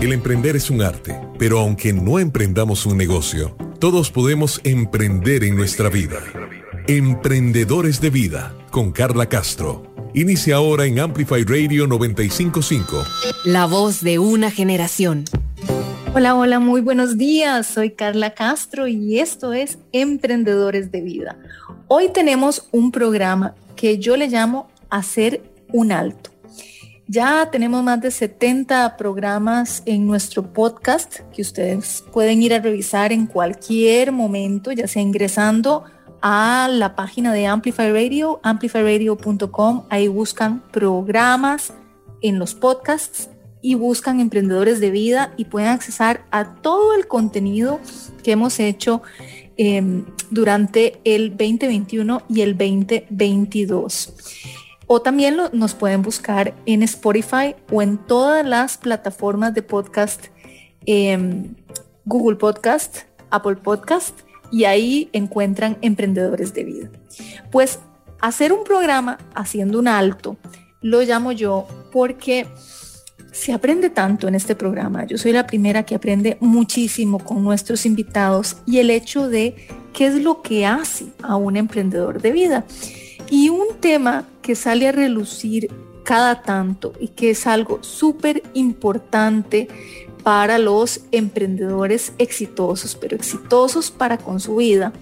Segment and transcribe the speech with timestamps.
[0.00, 5.54] El emprender es un arte, pero aunque no emprendamos un negocio, todos podemos emprender en
[5.54, 6.20] nuestra vida.
[6.86, 9.82] Emprendedores de Vida, con Carla Castro.
[10.14, 13.04] Inicia ahora en Amplify Radio 955.
[13.44, 15.26] La voz de una generación.
[16.14, 17.66] Hola, hola, muy buenos días.
[17.66, 21.38] Soy Carla Castro y esto es Emprendedores de Vida.
[21.88, 25.42] Hoy tenemos un programa que yo le llamo Hacer
[25.72, 26.29] un Alto.
[27.12, 33.12] Ya tenemos más de 70 programas en nuestro podcast que ustedes pueden ir a revisar
[33.12, 35.82] en cualquier momento, ya sea ingresando
[36.22, 39.86] a la página de Amplify Radio, amplifyradio.com.
[39.90, 41.72] Ahí buscan programas
[42.22, 43.28] en los podcasts
[43.60, 47.80] y buscan emprendedores de vida y pueden accesar a todo el contenido
[48.22, 49.02] que hemos hecho
[49.56, 54.14] em, durante el 2021 y el 2022.
[54.92, 60.26] O también nos pueden buscar en Spotify o en todas las plataformas de podcast,
[60.84, 61.54] em,
[62.04, 66.90] Google Podcast, Apple Podcast, y ahí encuentran emprendedores de vida.
[67.52, 67.78] Pues
[68.20, 70.36] hacer un programa haciendo un alto,
[70.80, 72.48] lo llamo yo porque
[73.30, 75.06] se aprende tanto en este programa.
[75.06, 80.08] Yo soy la primera que aprende muchísimo con nuestros invitados y el hecho de qué
[80.08, 82.64] es lo que hace a un emprendedor de vida.
[83.30, 85.70] Y un tema que sale a relucir
[86.04, 89.68] cada tanto y que es algo súper importante
[90.22, 94.92] para los emprendedores exitosos, pero exitosos para con su vida,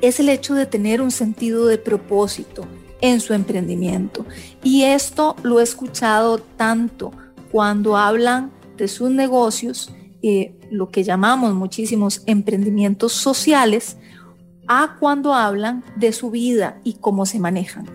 [0.00, 2.66] es el hecho de tener un sentido de propósito
[3.00, 4.24] en su emprendimiento.
[4.62, 7.12] Y esto lo he escuchado tanto
[7.50, 13.96] cuando hablan de sus negocios, eh, lo que llamamos muchísimos emprendimientos sociales,
[14.68, 17.86] a cuando hablan de su vida y cómo se manejan.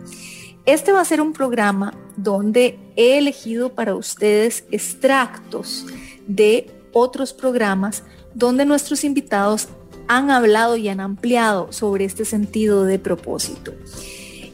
[0.66, 5.86] Este va a ser un programa donde he elegido para ustedes extractos
[6.28, 9.68] de otros programas donde nuestros invitados
[10.08, 13.74] han hablado y han ampliado sobre este sentido de propósito.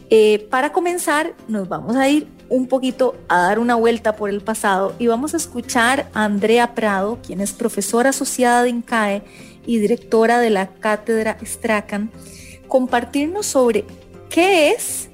[0.09, 4.41] Eh, para comenzar, nos vamos a ir un poquito a dar una vuelta por el
[4.41, 9.23] pasado y vamos a escuchar a Andrea Prado, quien es profesora asociada de INCAE
[9.65, 12.11] y directora de la cátedra Strachan,
[12.67, 13.85] compartirnos sobre
[14.29, 15.09] qué es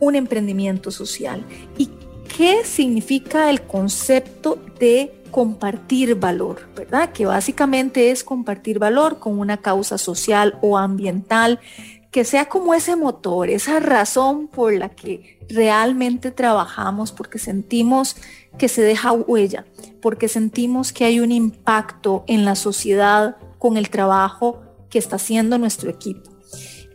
[0.00, 1.44] un emprendimiento social
[1.78, 1.90] y
[2.36, 7.12] qué significa el concepto de compartir valor, ¿verdad?
[7.12, 11.60] Que básicamente es compartir valor con una causa social o ambiental
[12.10, 18.16] que sea como ese motor, esa razón por la que realmente trabajamos, porque sentimos
[18.56, 19.66] que se deja huella,
[20.00, 25.58] porque sentimos que hay un impacto en la sociedad con el trabajo que está haciendo
[25.58, 26.30] nuestro equipo.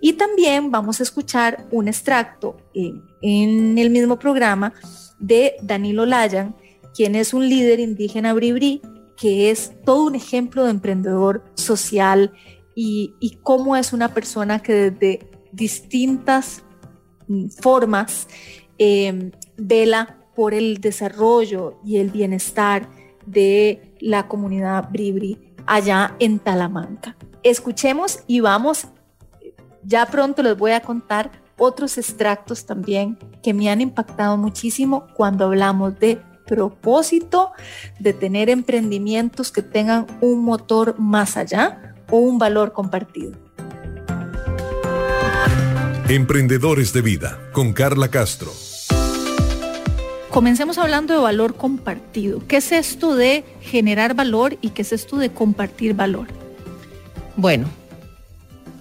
[0.01, 4.73] Y también vamos a escuchar un extracto en, el mismo programa
[5.19, 6.55] de Danilo Layan,
[6.95, 8.81] quien es un líder indígena bribri,
[9.15, 12.33] que es todo un ejemplo de emprendedor social
[12.73, 16.63] y, cómo es una persona que desde distintas
[17.27, 18.27] mm, formas
[18.79, 22.89] em, vela por el desarrollo y el bienestar
[23.27, 27.15] de la comunidad Bribri allá en Talamanca.
[27.43, 28.87] Escuchemos y vamos,
[29.83, 35.45] ya pronto les voy a contar otros extractos también que me han impactado muchísimo cuando
[35.45, 37.51] hablamos de propósito,
[37.99, 43.33] de tener emprendimientos que tengan un motor más allá o un valor compartido.
[46.09, 48.51] Emprendedores de Vida con Carla Castro.
[50.31, 52.41] Comencemos hablando de valor compartido.
[52.47, 56.27] ¿Qué es esto de generar valor y qué es esto de compartir valor?
[57.35, 57.67] Bueno,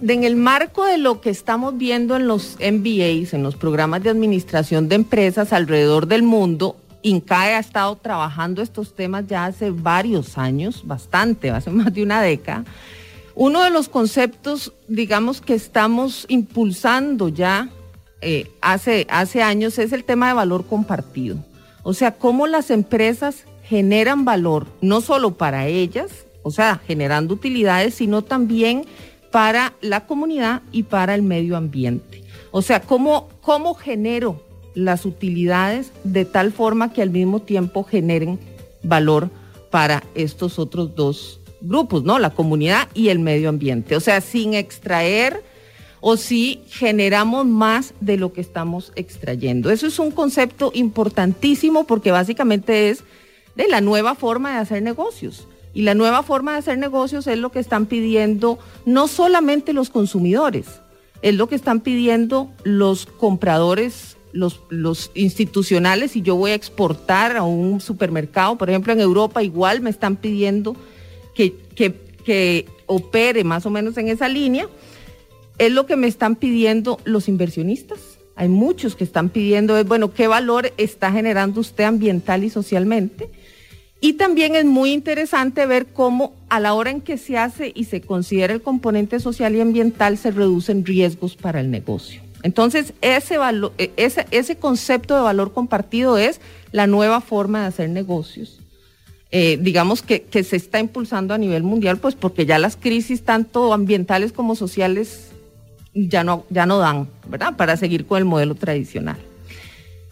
[0.01, 4.09] en el marco de lo que estamos viendo en los MBAs, en los programas de
[4.09, 10.37] administración de empresas alrededor del mundo, INCAE ha estado trabajando estos temas ya hace varios
[10.37, 12.63] años, bastante, hace más de una década.
[13.35, 17.69] Uno de los conceptos, digamos, que estamos impulsando ya
[18.21, 21.37] eh, hace, hace años es el tema de valor compartido.
[21.83, 27.95] O sea, cómo las empresas generan valor, no solo para ellas, o sea, generando utilidades,
[27.95, 28.85] sino también
[29.31, 32.23] para la comunidad y para el medio ambiente.
[32.51, 34.43] O sea, cómo, cómo genero
[34.75, 38.39] las utilidades de tal forma que al mismo tiempo generen
[38.83, 39.29] valor
[39.69, 42.19] para estos otros dos grupos, ¿no?
[42.19, 43.95] La comunidad y el medio ambiente.
[43.95, 45.43] O sea, sin extraer
[46.01, 49.69] o si generamos más de lo que estamos extrayendo.
[49.69, 53.03] Eso es un concepto importantísimo porque básicamente es
[53.55, 55.47] de la nueva forma de hacer negocios.
[55.73, 59.89] Y la nueva forma de hacer negocios es lo que están pidiendo no solamente los
[59.89, 60.67] consumidores,
[61.21, 67.43] es lo que están pidiendo los compradores los, institucionales, y yo voy a exportar a
[67.43, 70.75] un supermercado, por ejemplo, en Europa igual me están pidiendo
[71.35, 71.93] que, que,
[72.23, 74.67] que opere más o menos en esa línea,
[75.61, 77.99] es lo que me están pidiendo los inversionistas.
[78.35, 83.29] Hay muchos que están pidiendo, bueno, ¿qué valor está generando usted ambiental y socialmente?
[83.99, 87.83] Y también es muy interesante ver cómo a la hora en que se hace y
[87.83, 92.23] se considera el componente social y ambiental se reducen riesgos para el negocio.
[92.41, 93.37] Entonces, ese,
[93.77, 96.41] e, ese, ese concepto de valor compartido es
[96.71, 98.59] la nueva forma de hacer negocios.
[99.29, 103.21] Eh, digamos que, que, se está impulsando a nivel mundial, pues porque ya las crisis,
[103.21, 105.30] tanto ambientales como sociales,
[105.93, 107.55] ya no, ya no dan, ¿verdad?
[107.55, 109.17] Para seguir con el modelo tradicional.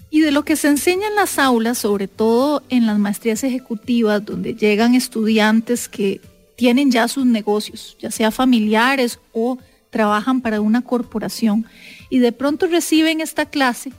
[0.10, 4.26] Y de lo que se enseña en las aulas, sobre todo en las maestrías ejecutivas,
[4.26, 6.20] donde llegan estudiantes que
[6.56, 9.60] tienen ya sus negocios, ya sea familiares o
[9.92, 11.66] trabajan para una corporación,
[12.10, 13.92] y de pronto reciben esta clase,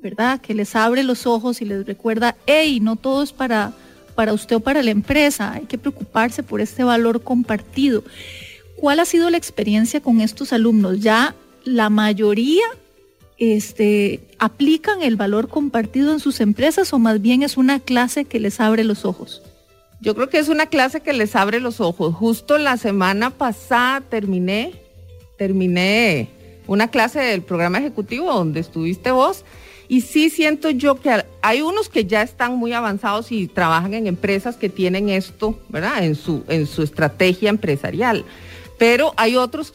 [0.00, 0.40] ¿verdad?
[0.40, 3.72] Que les abre los ojos y les recuerda, hey, no todo es para,
[4.14, 8.02] para usted o para la empresa, hay que preocuparse por este valor compartido.
[8.76, 11.00] ¿Cuál ha sido la experiencia con estos alumnos?
[11.00, 11.34] Ya
[11.64, 12.64] la mayoría
[13.38, 18.40] este, aplican el valor compartido en sus empresas o más bien es una clase que
[18.40, 19.42] les abre los ojos?
[20.00, 22.14] Yo creo que es una clase que les abre los ojos.
[22.14, 24.74] Justo la semana pasada terminé,
[25.38, 26.28] terminé
[26.66, 29.44] una clase del programa ejecutivo donde estuviste vos
[29.88, 34.06] y sí siento yo que hay unos que ya están muy avanzados y trabajan en
[34.06, 36.04] empresas que tienen esto, ¿verdad?
[36.04, 38.24] En su, en su estrategia empresarial.
[38.78, 39.74] Pero hay otros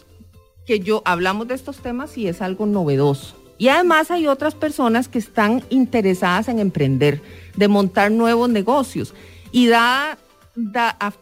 [0.65, 3.35] que yo hablamos de estos temas y es algo novedoso.
[3.57, 7.21] Y además hay otras personas que están interesadas en emprender,
[7.55, 9.13] de montar nuevos negocios.
[9.51, 9.69] Y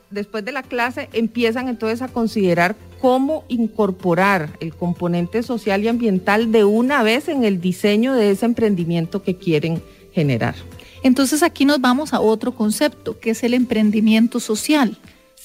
[0.09, 6.51] después de la clase empiezan entonces a considerar cómo incorporar el componente social y ambiental
[6.51, 9.81] de una vez en el diseño de ese emprendimiento que quieren
[10.13, 10.55] generar.
[11.03, 14.97] Entonces aquí nos vamos a otro concepto, que es el emprendimiento social.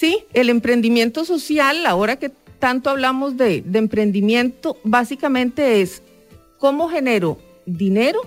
[0.05, 6.03] Sí, el emprendimiento social, ahora que tanto hablamos de, emprendimiento, básicamente es
[6.59, 8.21] ¿Cómo genero dinero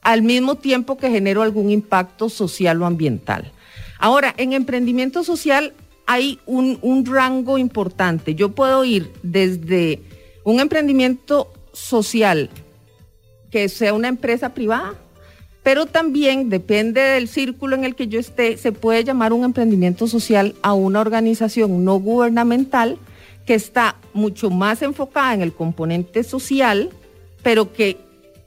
[0.00, 3.52] al mismo tiempo que genero algún impacto social o ambiental?
[3.98, 5.74] Ahora, en emprendimiento social
[6.06, 8.34] hay un rango importante.
[8.34, 10.00] Yo puedo ir desde
[10.42, 12.48] un emprendimiento social
[13.50, 14.94] que sea una empresa privada,
[15.68, 20.06] pero también depende del círculo en el que yo esté, se puede llamar un emprendimiento
[20.06, 22.96] social a una organización no gubernamental
[23.44, 26.88] que está mucho más enfocada en el componente social
[27.42, 27.98] pero que,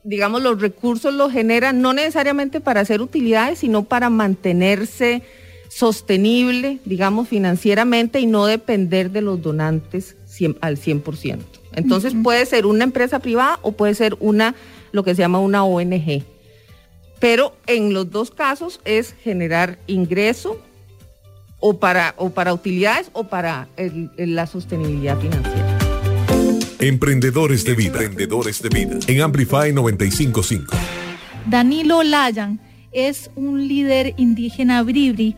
[0.03, 5.21] digamos, los recursos los generan no necesariamente para hacer utilidades, sino para mantenerse
[5.69, 10.15] sostenible, digamos, financieramente y no depender de los donantes
[10.59, 11.37] al 100%.
[11.75, 14.55] Entonces puede ser una empresa privada o puede ser una,
[14.91, 16.23] lo que se llama una ONG.
[17.21, 20.59] Pero en los dos casos es generar ingreso
[21.59, 23.69] o para, o para utilidades o para
[24.17, 25.77] la sostenibilidad financiera.
[26.79, 28.01] Emprendedores de vida.
[28.01, 28.97] Emprendedores de vida.
[29.05, 30.75] En Amplify 955.
[31.45, 32.59] Danilo Layan
[32.91, 35.35] es un líder indígena bribri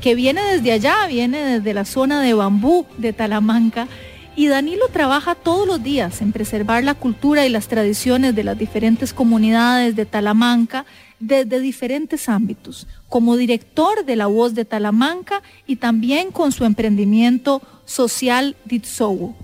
[0.00, 3.86] que viene desde allá, viene desde la zona de bambú de Talamanca.
[4.34, 8.58] Y Danilo trabaja todos los días en preservar la cultura y las tradiciones de las
[8.58, 10.84] diferentes comunidades de Talamanca
[11.26, 17.62] desde diferentes ámbitos, como director de La Voz de Talamanca y también con su emprendimiento
[17.86, 19.34] social Ditsowu.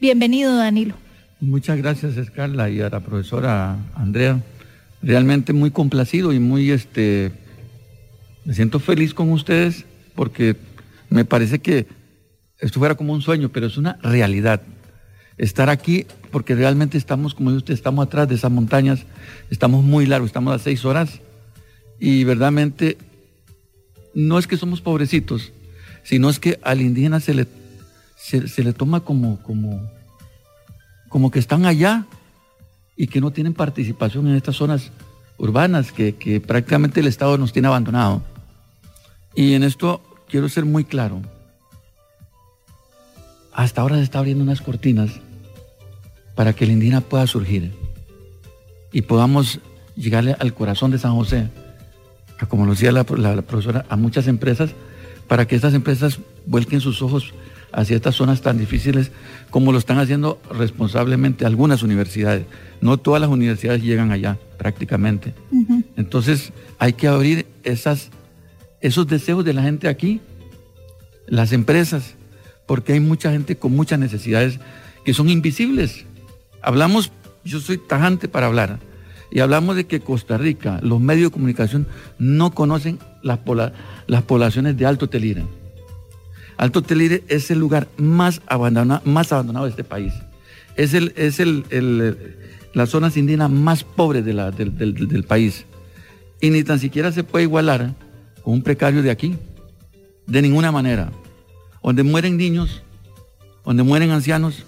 [0.00, 0.94] Bienvenido, Danilo.
[1.40, 4.40] Muchas gracias, Escarla, y a la profesora Andrea.
[5.00, 7.32] Realmente muy complacido y muy, este,
[8.44, 10.56] me siento feliz con ustedes porque
[11.08, 11.86] me parece que
[12.58, 14.62] esto fuera como un sueño, pero es una realidad.
[15.36, 19.04] Estar aquí porque realmente estamos, como usted, estamos atrás de esas montañas,
[19.50, 21.20] estamos muy largos, estamos a seis horas
[22.00, 22.98] y verdaderamente
[24.14, 25.52] no es que somos pobrecitos,
[26.02, 27.46] sino es que al indígena se le
[28.16, 29.90] se, le toma como, como,
[31.08, 32.06] como que están allá
[32.96, 34.90] y que no tienen participación en estas zonas
[35.38, 38.22] urbanas que prácticamente el Estado nos tiene abandonado.
[39.34, 41.20] Y en esto quiero ser muy claro.
[43.52, 45.20] Hasta ahora se está abriendo unas cortinas
[46.34, 47.72] para que el indígena pueda surgir
[48.92, 49.60] y podamos
[49.96, 51.48] llegarle al corazón de San José,
[52.48, 54.70] como lo decía la, la profesora, a muchas empresas,
[55.28, 57.32] para que estas empresas vuelquen sus ojos
[57.72, 59.10] hacia estas zonas tan difíciles
[59.50, 62.44] como lo están haciendo responsablemente algunas universidades.
[62.80, 65.34] No todas las universidades llegan allá prácticamente.
[65.96, 68.10] Entonces hay que abrir esas,
[68.80, 70.20] esos deseos de la gente aquí,
[71.26, 72.14] las empresas,
[72.66, 74.58] porque hay mucha gente con muchas necesidades
[75.04, 76.04] que son invisibles.
[76.62, 77.12] Hablamos,
[77.44, 78.78] yo soy tajante para hablar.
[79.30, 81.86] Y hablamos de que Costa Rica, los medios de comunicación
[82.18, 83.40] no conocen las,
[84.06, 85.44] las poblaciones de Alto Telire.
[86.58, 90.12] Alto Telire es el lugar más abandonado, más abandonado de este país.
[90.76, 91.64] Es, el, es el,
[92.74, 95.64] la zona indígena más pobre de del, país.
[96.40, 97.94] Y ni tan siquiera se puede igualar
[98.42, 99.36] con un precario de aquí.
[100.26, 101.10] De ninguna manera.
[101.82, 102.82] Donde mueren niños,
[103.64, 104.64] donde mueren ancianos,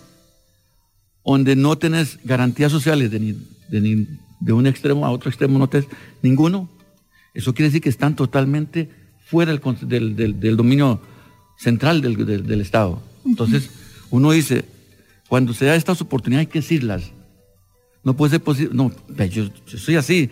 [1.25, 3.37] donde no tenés garantías sociales de,
[3.69, 5.89] de, un extremo a otro extremo, no tenés
[6.23, 6.69] ninguno.
[7.33, 8.91] Eso quiere decir que están totalmente
[9.25, 11.01] fuera del, dominio
[11.57, 13.03] central del, Estado.
[13.25, 13.71] Entonces,
[14.11, 14.65] uno dice,
[15.29, 17.11] cuando se da estas oportunidades hay que decirlas.
[18.05, 18.93] No puede ser posible, no,
[19.31, 20.31] yo, soy así.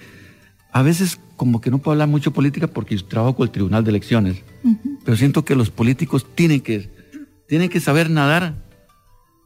[0.73, 3.91] A veces como que no puedo hablar mucho política porque trabajo con el Tribunal de
[3.91, 4.43] Elecciones,
[5.05, 6.91] pero siento que los políticos tienen que,
[7.49, 8.55] tienen que saber nadar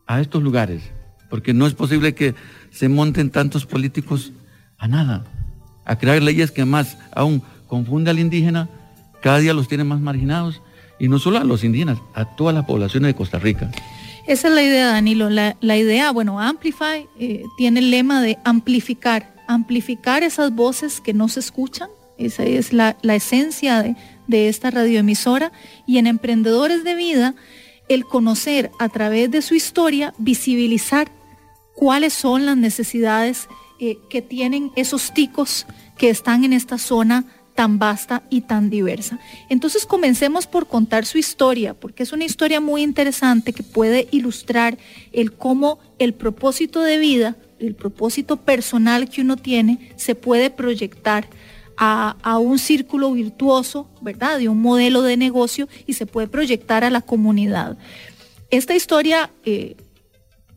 [0.06, 0.82] a estos lugares
[1.28, 2.34] porque no es posible que
[2.70, 4.32] se monten tantos políticos
[4.78, 5.24] a nada,
[5.84, 8.68] a crear leyes que más aún confunde al indígena,
[9.22, 10.62] cada día los tiene más marginados,
[10.98, 13.70] y no solo a los indígenas, a todas las poblaciones de Costa Rica.
[14.26, 15.30] Esa es la idea, Danilo.
[15.30, 21.28] La, idea, bueno, Amplify eh, tiene el lema de amplificar, amplificar esas voces que no
[21.28, 21.88] se escuchan.
[22.18, 23.94] Esa es la, esencia de,
[24.26, 25.52] de esta radioemisora.
[25.86, 27.34] Y en Emprendedores de Vida,
[27.88, 31.08] el conocer a través de su historia, visibilizar
[31.76, 35.66] cuáles son las necesidades eh, que tienen esos ticos
[35.96, 39.18] que están en esta zona tan vasta y tan diversa.
[39.48, 44.78] Entonces comencemos por contar su historia, porque es una historia muy interesante que puede ilustrar
[45.12, 51.28] el cómo el propósito de vida, el propósito personal que uno tiene, se puede proyectar
[51.78, 54.38] a, un círculo virtuoso, ¿verdad?
[54.38, 57.76] De un modelo de negocio y se puede proyectar a la comunidad.
[58.50, 59.76] Esta historia eh,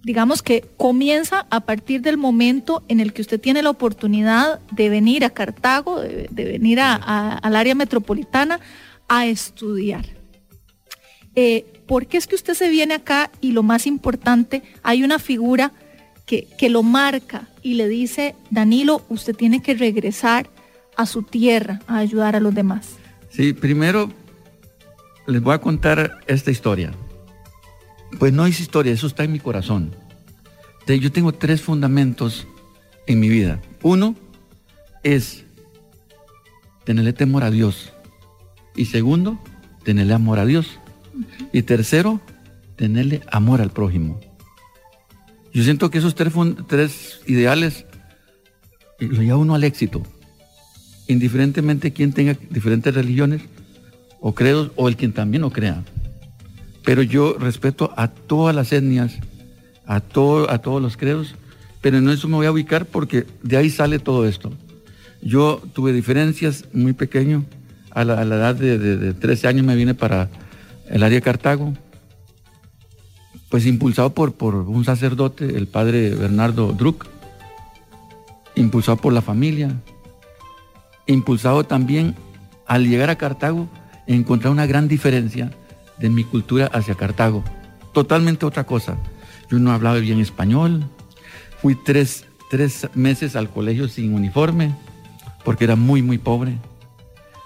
[0.03, 4.89] digamos que comienza a partir del momento en el que usted tiene la oportunidad de
[4.89, 8.59] venir a Cartago, de, venir al área metropolitana
[9.07, 10.05] a estudiar.
[11.35, 15.19] Eh, ¿Por qué es que usted se viene acá y lo más importante, hay una
[15.19, 15.73] figura
[16.25, 20.49] que, que lo marca y le dice, Danilo, usted tiene que regresar
[20.95, 22.97] a su tierra a ayudar a los demás?
[23.29, 24.11] Sí, primero
[25.27, 26.91] les voy a contar esta historia.
[28.17, 29.91] Pues no es historia, eso está en mi corazón.
[30.87, 32.47] Yo tengo tres fundamentos
[33.05, 33.61] en mi vida.
[33.83, 34.15] Uno
[35.03, 35.45] es
[36.83, 37.93] tenerle temor a Dios.
[38.75, 39.37] Y segundo,
[39.83, 40.79] tenerle amor a Dios.
[41.53, 42.21] Y tercero,
[42.75, 44.19] tenerle amor al prójimo.
[45.53, 46.33] Yo siento que esos tres,
[46.67, 47.85] tres ideales
[48.99, 50.01] lo lleva uno al éxito.
[51.07, 53.41] Indiferentemente quien tenga diferentes religiones
[54.21, 55.83] o credos o el quien también lo crea.
[56.89, 59.19] Pero yo respeto a todas las etnias,
[59.85, 61.35] a, a todos los credos,
[61.81, 64.51] pero en eso me voy a ubicar porque de ahí sale todo esto.
[65.21, 67.45] Yo tuve diferencias muy pequeño,
[67.91, 70.31] a la, edad de, 13 años me vine para
[70.87, 71.75] el área de Cartago,
[73.49, 77.05] pues impulsado por, por un sacerdote, el padre Bernardo Druck,
[78.55, 79.79] impulsado por la familia,
[81.05, 82.15] impulsado también
[82.65, 83.69] al llegar a Cartago,
[84.07, 85.51] encontrar una gran diferencia
[85.99, 87.43] de mi cultura hacia Cartago.
[87.93, 88.97] Totalmente otra cosa.
[89.49, 90.85] Yo no hablaba bien español.
[91.61, 92.25] Fui tres,
[92.95, 94.73] meses al colegio sin uniforme
[95.43, 96.57] porque era muy, muy pobre.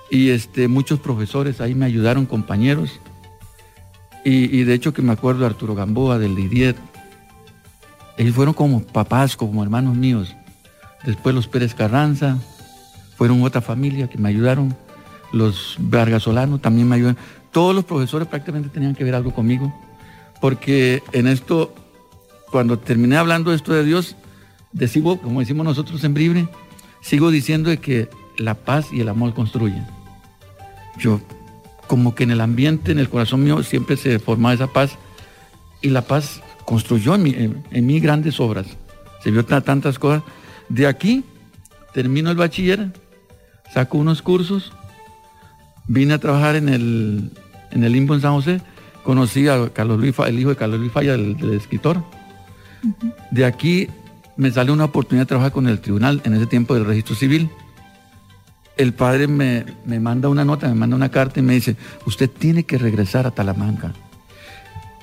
[0.09, 2.99] Y este, muchos profesores ahí me ayudaron, compañeros.
[4.25, 6.75] Y, de hecho que me acuerdo de Arturo Gamboa, del Didier.
[8.17, 10.33] Ellos fueron como papás, como hermanos míos.
[11.03, 12.37] Después los Pérez Carranza,
[13.17, 14.75] fueron otra familia que me ayudaron.
[15.33, 17.17] Los Vargasolanos también me ayudaron
[17.53, 19.73] todos los profesores prácticamente tenían que ver algo conmigo,
[20.41, 21.73] porque en esto,
[22.51, 24.17] cuando terminé hablando de esto de Dios,
[24.87, 26.49] sigo, como decimos nosotros en Bribre,
[26.99, 29.85] sigo diciendo de que la paz y el amor construyen.
[30.97, 31.21] Yo,
[31.87, 34.97] como que en el ambiente, en el corazón mío, siempre se formaba esa paz,
[35.81, 38.65] y la paz construyó en mí, grandes obras.
[39.21, 40.23] Se vio tantas cosas.
[40.69, 41.23] De aquí
[41.93, 42.91] termino el bachiller,
[43.73, 44.71] saco unos cursos,
[45.87, 47.31] vine a trabajar en el,
[47.71, 48.61] en el limbo en San José,
[49.03, 52.03] conocí a Carlos Luis, el hijo de Carlos Luis Falla, el, escritor.
[53.31, 53.87] De aquí
[54.35, 57.49] me sale una oportunidad de trabajar con el tribunal en ese tiempo del registro civil.
[58.75, 59.65] El padre me,
[59.99, 61.75] manda una nota, me manda una carta y me dice,
[62.05, 63.93] usted tiene que regresar a Talamanca.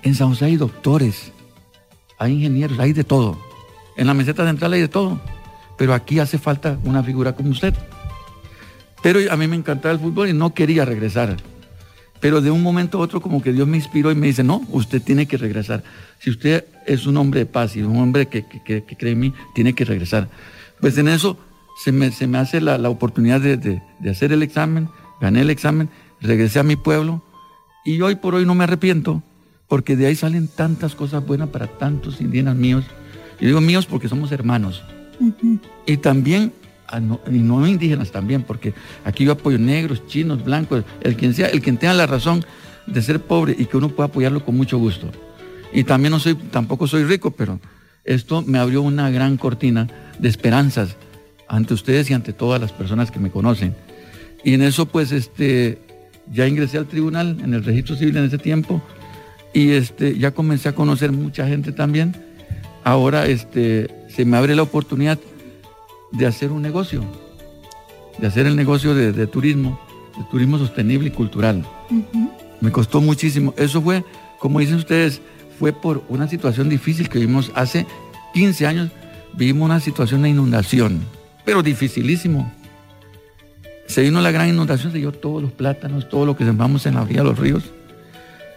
[0.03, 1.33] En San José hay doctores,
[2.19, 3.39] hay ingenieros, hay de todo.
[3.97, 5.21] En la meseta central hay de todo.
[5.77, 7.75] Pero aquí hace falta una figura como usted.
[9.03, 11.37] Pero a mí me encantaba el fútbol y no quería regresar.
[12.21, 14.63] Pero de un momento a otro como que Dios me inspiró y me dice, no,
[14.71, 15.83] usted tiene que regresar.
[16.19, 19.73] Si usted es un hombre de paz y un hombre que, cree en mí, tiene
[19.73, 20.29] que regresar.
[20.81, 21.39] Pues en eso
[21.83, 24.91] se me, se me hace la, oportunidad de, de, hacer el examen,
[25.21, 25.89] gané el examen,
[26.21, 27.23] regresé a mi pueblo
[27.87, 29.23] y hoy por hoy no me arrepiento
[29.71, 32.85] porque de ahí salen tantas cosas buenas para tantos indígenas míos.
[33.41, 34.83] Y digo míos porque somos hermanos.
[35.87, 36.53] Y también,
[36.91, 41.49] ah, y no indígenas también, porque aquí yo apoyo negros, chinos, blancos, el quien sea,
[41.49, 42.45] el quien tenga la razón
[42.87, 45.11] de ser pobre y que uno pueda apoyarlo con mucho gusto.
[45.73, 47.61] Y también no soy, tampoco soy rico, pero
[48.05, 49.87] esto me abrió una gran cortina
[50.19, 50.97] de esperanzas
[51.49, 53.75] ante ustedes y ante todas las personas que me conocen.
[54.45, 55.79] Y en eso pues este,
[56.33, 58.83] ya ingresé al tribunal en el registro civil en ese tiempo
[59.53, 62.15] y este, ya comencé a conocer mucha gente también.
[62.85, 65.19] Ahora este, se me abre la oportunidad
[66.13, 67.05] de hacer un negocio,
[68.19, 69.81] de hacer el negocio de, turismo,
[70.17, 71.65] de turismo sostenible y cultural.
[72.61, 73.55] Me costó muchísimo.
[73.57, 74.05] Eso fue,
[74.39, 75.21] como dicen ustedes,
[75.59, 77.87] fue por una situación difícil que vimos hace
[78.35, 78.91] 15 años.
[79.33, 81.01] Vivimos una situación de inundación,
[81.45, 82.53] pero dificilísimo.
[83.87, 86.95] Se vino la gran inundación, se dio todos los plátanos, todo lo que sembramos en
[86.95, 87.65] la orilla de los ríos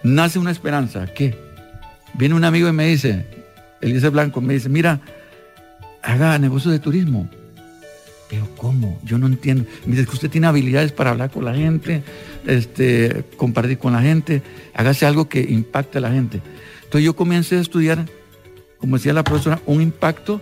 [0.04, 1.08] nace una esperanza.
[1.08, 1.36] ¿Qué?
[2.14, 3.26] Viene un amigo y me dice,
[3.82, 5.00] Eliezer Blanco, me dice, mira,
[6.04, 7.28] haga negocio de turismo.
[8.34, 9.00] Pero ¿cómo?
[9.04, 9.66] Yo no entiendo.
[9.86, 12.02] Me dice que usted tiene habilidades para hablar con la gente,
[12.48, 14.42] este, compartir con la gente,
[14.74, 16.42] hágase algo que impacte a la gente.
[16.78, 18.08] Entonces yo comencé a estudiar,
[18.80, 20.42] como decía la profesora, un impacto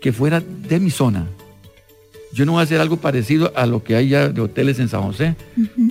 [0.00, 1.28] que fuera de mi zona.
[2.32, 4.88] Yo no voy a hacer algo parecido a lo que hay ya de hoteles en
[4.88, 5.36] San José,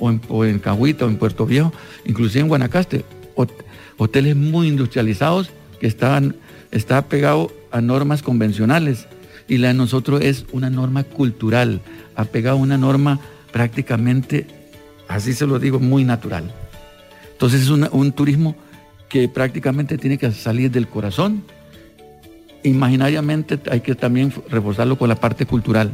[0.01, 1.71] o, en, o, en, Cahuita, o en Puerto Viejo,
[2.03, 3.05] inclusive en Guanacaste.
[3.95, 6.35] hoteles muy industrializados que estaban,
[6.71, 9.07] está pegado a normas convencionales.
[9.49, 11.81] Y la de nosotros es una norma cultural,
[12.15, 13.19] apegado a una norma
[13.51, 14.45] prácticamente,
[15.07, 16.53] así se lo digo, muy natural.
[17.31, 18.55] Entonces es un turismo
[19.09, 21.43] que prácticamente tiene que salir del corazón.
[22.63, 25.89] Imaginariamente hay que también reforzarlo con la parte cultural.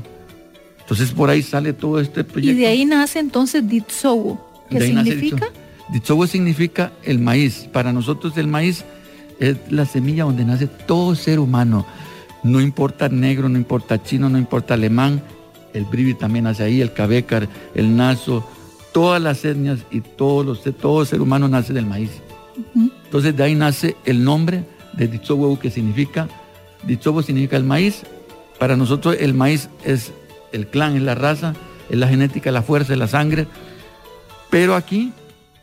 [0.81, 2.57] Entonces por ahí sale todo este proyecto.
[2.57, 4.65] Y de ahí nace entonces Ditsowo.
[4.69, 5.47] ¿Qué significa?
[5.93, 7.69] Ditsowo significa el maíz.
[7.71, 8.83] Para nosotros el maíz
[9.39, 11.85] es la semilla donde nace todo ser humano.
[12.45, 15.19] No importa negro, no importa chino, no importa alemán.
[15.73, 18.47] El bribi también nace ahí, el cabecar, el naso,
[18.93, 22.11] todas las etnias y todos los, todo ser humano nace del maíz.
[22.75, 26.27] Entonces de ahí nace el nombre de Ditsowo que significa,
[26.83, 28.03] Ditsowo significa el maíz.
[28.59, 30.13] Para nosotros el maíz es
[30.51, 31.55] el clan, es la raza,
[31.89, 33.47] es la genética, la fuerza, es la sangre.
[34.51, 35.13] Pero aquí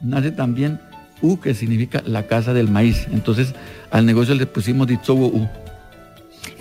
[0.01, 0.81] nace también
[1.21, 3.07] U, que significa la casa del maíz.
[3.13, 3.55] Entonces
[3.93, 5.49] al negocio le pusimos Ditsowu U.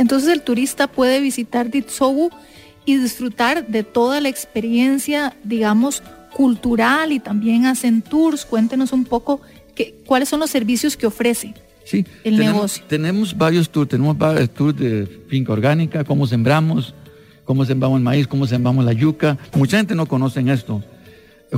[0.01, 2.31] Entonces el turista puede visitar Ditsowu
[2.85, 6.01] y disfrutar de toda la experiencia, digamos,
[6.33, 8.43] cultural y también hacen tours.
[8.43, 9.41] Cuéntenos un poco
[10.07, 11.53] cuáles son los servicios que ofrece.
[11.85, 12.83] Sí, el negocio.
[12.87, 16.95] Tenemos varios tours, tenemos varios tours de finca orgánica, cómo sembramos,
[17.45, 19.37] cómo sembramos el maíz, cómo sembramos la yuca.
[19.55, 20.83] Mucha gente no conoce esto.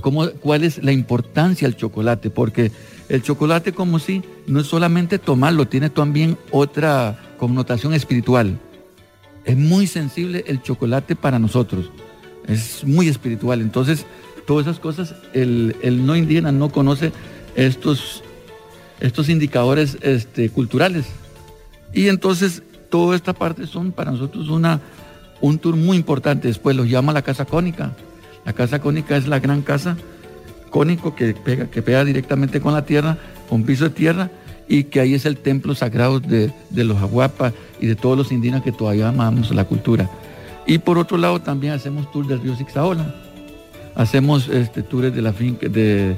[0.02, 2.30] Cómo, ¿Cuál es la importancia del chocolate?
[2.30, 2.74] Porque
[3.14, 8.58] el chocolate como si no es solamente tomarlo, tiene también otra connotación espiritual.
[9.46, 11.92] Es muy sensible el chocolate para nosotros.
[12.48, 13.62] Es muy espiritual.
[13.62, 14.08] Entonces,
[14.48, 15.76] todas esas cosas, el,
[16.08, 17.12] no indígena no conoce
[17.56, 18.24] estos,
[19.00, 21.06] estos indicadores este, culturales.
[21.94, 24.82] Y entonces, toda esta parte son para nosotros una
[25.40, 26.48] un tour muy importante.
[26.48, 27.92] Después lo llama la Casa Cónica.
[28.44, 29.98] La Casa Cónica es la gran casa
[30.74, 33.16] cónico que pega, que pega directamente con la tierra,
[33.48, 34.32] con piso de tierra,
[34.68, 38.64] y que ahí es el templo sagrado de, los aguapas y de todos los indígenas
[38.64, 40.10] que todavía amamos la cultura.
[40.66, 43.14] Y por otro lado también hacemos tours del río Sixaola.
[43.94, 46.18] Hacemos este, tours de la finca, de,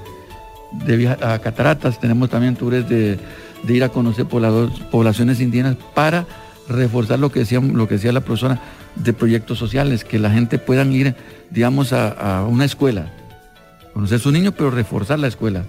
[0.85, 3.19] de a cataratas, tenemos también tours de,
[3.67, 6.25] ir a conocer poblaciones indígenas para
[6.69, 8.61] reforzar lo que decía, lo que decía la profesora,
[8.95, 11.13] de proyectos sociales, que la gente puedan ir,
[11.49, 13.11] digamos, a, una escuela,
[13.95, 15.63] conocer a su niño, pero reforzar la escuela.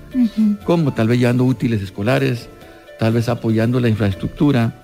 [0.65, 2.49] Como tal vez llevando útiles escolares,
[2.99, 4.83] tal vez apoyando la infraestructura,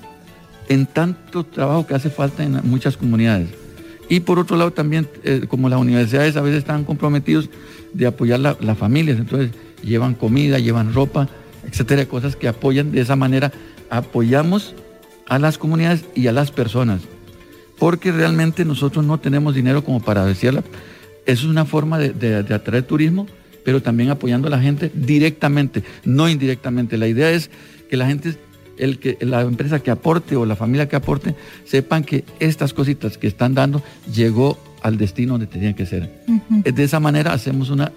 [0.68, 3.48] en tanto trabajo que hace falta en muchas comunidades.
[4.08, 7.50] Y por otro lado también, eh, como las universidades a veces están comprometidos
[7.92, 9.50] de apoyar las familias, entonces
[9.82, 11.28] llevan comida, llevan ropa,
[11.68, 13.50] etcétera, cosas que apoyan de esa manera.
[13.90, 14.72] Apoyamos
[15.28, 17.02] a las comunidades y a las personas
[17.82, 20.62] porque realmente nosotros no tenemos dinero como para decirla.
[21.26, 23.26] Es una forma de, atraer turismo,
[23.64, 26.96] pero también apoyando a la gente directamente, no indirectamente.
[26.96, 27.50] La idea es
[27.88, 28.36] que la gente,
[28.76, 33.18] el que, la empresa que aporte o la familia que aporte, sepan que estas cositas
[33.18, 33.82] que están dando
[34.12, 36.10] llegó al destino donde tenían que ser.
[36.48, 37.92] De esa manera hacemos una,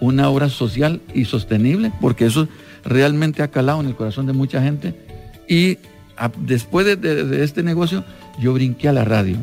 [0.00, 2.48] una obra social y sostenible, porque eso
[2.84, 4.94] realmente ha calado en el corazón de mucha gente.
[5.48, 5.78] Y
[6.38, 8.04] después de, este negocio,
[8.40, 9.36] yo brinqué a la radio.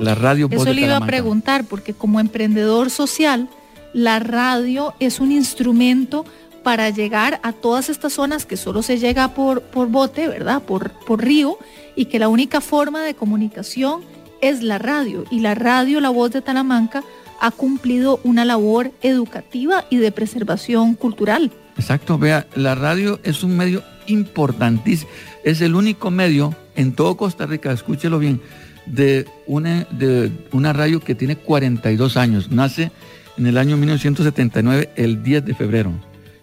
[0.00, 3.48] La radio Eso le iba a preguntar, porque como emprendedor social,
[3.92, 6.24] la radio es un instrumento
[6.62, 10.62] para llegar a todas estas zonas que solo se llega por, por bote, ¿verdad?
[10.62, 11.58] Por, por río,
[11.96, 14.02] y que la única forma de comunicación
[14.40, 15.24] es la radio.
[15.30, 17.02] Y la radio, la voz de Talamanca,
[17.40, 21.50] ha cumplido una labor educativa y de preservación cultural.
[21.76, 25.10] Exacto, vea, la radio es un medio importantísimo,
[25.44, 28.40] es el único medio en todo Costa Rica, escúchelo bien,
[28.86, 32.90] de una, de una radio que tiene 42 años, nace
[33.36, 35.92] en el año 1979, el 10 de febrero,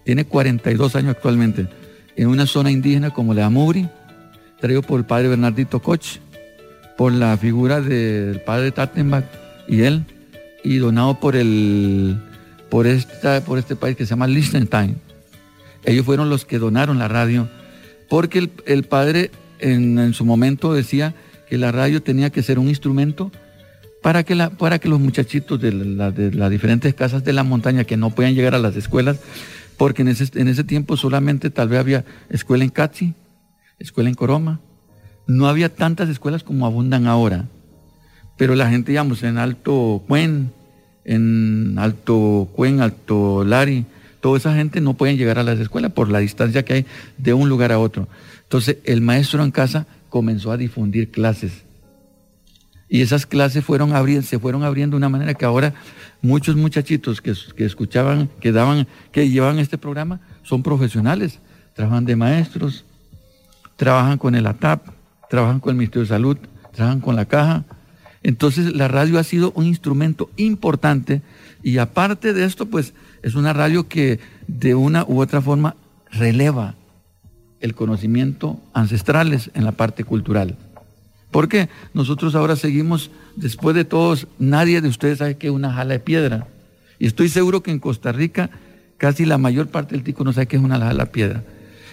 [0.04, 1.68] tiene 42 años actualmente,
[2.16, 3.88] en una zona indígena como la Amuri,
[4.60, 6.20] traído por el padre Bernardito Koch,
[6.98, 9.26] por la figura del padre Tattenbach
[9.68, 10.04] y él,
[10.64, 12.18] y donado por el
[12.70, 14.98] por esta por este país que se llama Liechtenstein.
[15.86, 17.48] Ellos fueron los que donaron la radio,
[18.10, 21.14] porque el, padre en, su momento decía
[21.50, 23.32] que la radio tenía que ser un instrumento
[24.02, 27.98] para que, la, para que los muchachitos de, las diferentes casas de la montaña que
[27.98, 29.20] no podían llegar a las escuelas,
[29.76, 33.14] porque en ese, en ese tiempo solamente tal vez había escuela en Catsi,
[33.80, 34.60] escuela en Coroma,
[35.26, 37.46] no había tantas escuelas como abundan ahora,
[38.38, 40.52] pero la gente, digamos, en Alto Cuen,
[41.04, 43.86] en Alto Cuen, Alto Lari,
[44.22, 46.86] toda esa gente no pueden llegar a las escuelas por la distancia que hay
[47.18, 48.08] de un lugar a otro.
[48.44, 51.64] Entonces el maestro en casa comenzó a difundir clases.
[52.90, 53.92] Y esas clases fueron
[54.24, 55.74] se fueron abriendo de una manera que ahora
[56.22, 61.40] muchos muchachitos que, que, escuchaban, que daban, que llevaban este programa, son profesionales,
[61.74, 62.86] trabajan de maestros,
[63.76, 64.88] trabajan con el ATAP,
[65.30, 66.38] trabajan con el Ministerio de Salud,
[66.74, 67.66] trabajan con la caja.
[68.24, 71.22] Entonces la radio ha sido un instrumento importante
[71.64, 75.76] y aparte de esto, pues es una radio que de una u otra forma
[76.10, 76.76] releva
[77.60, 80.58] el conocimiento ancestrales en la parte cultural.
[81.32, 85.94] Porque nosotros ahora seguimos, después de todos, nadie de ustedes sabe qué es una jala
[85.94, 86.48] de piedra.
[87.00, 88.50] Y estoy seguro que en Costa Rica
[88.98, 91.44] casi la mayor parte del tico no sabe qué es una jala de piedra.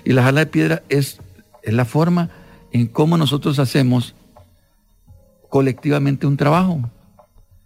[0.04, 1.18] Y la jala de piedra es,
[1.62, 2.30] es la forma
[2.72, 4.14] en cómo nosotros hacemos
[5.48, 6.90] colectivamente un trabajo.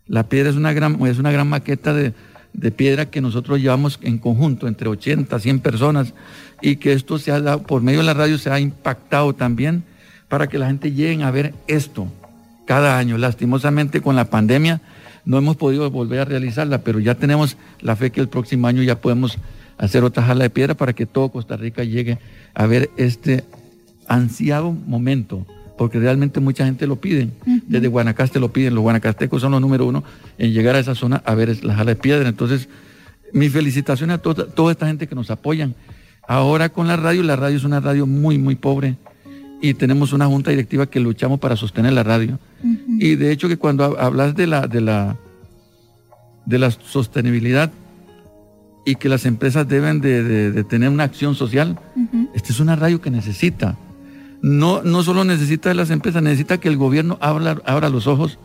[0.07, 2.15] La piedra es una gran, es una gran maqueta de,
[2.53, 6.15] de piedra que nosotros llevamos en conjunto, entre 80, 100 personas,
[6.61, 9.85] y que esto se ha dado, por medio de la radio se ha impactado también
[10.29, 12.09] para que la gente llegue a ver esto
[12.67, 13.17] cada año.
[13.17, 14.81] Lastimosamente con la pandemia
[15.25, 18.83] no hemos podido volver a realizarla, pero ya tenemos la fe que el próximo año
[18.83, 19.39] ya podemos
[19.77, 22.19] hacer otra jala de piedra para que todo Costa Rica llegue
[22.55, 23.45] a ver este
[24.09, 25.47] ansiado momento,
[25.79, 27.31] porque realmente mucha gente lo pide.
[27.67, 30.05] Desde Guanacaste lo piden, los guanacastecos son los número uno
[30.37, 32.29] en llegar a esa zona a ver la jala de piedra.
[32.29, 32.69] Entonces,
[33.33, 35.75] mis felicitaciones a toda, toda esta gente que nos apoyan.
[36.27, 38.97] Ahora con la radio, la radio es una radio muy, muy pobre
[39.63, 42.39] y tenemos una junta directiva que luchamos para sostener la radio.
[42.99, 45.17] Y de hecho que cuando hablas de la, de la,
[46.45, 47.71] de la sostenibilidad
[48.85, 51.79] y que las empresas deben de, tener una acción social,
[52.35, 53.77] esta es una radio que necesita
[54.43, 58.39] no, no solo necesita de las empresas, necesita que el gobierno abra, abra los ojos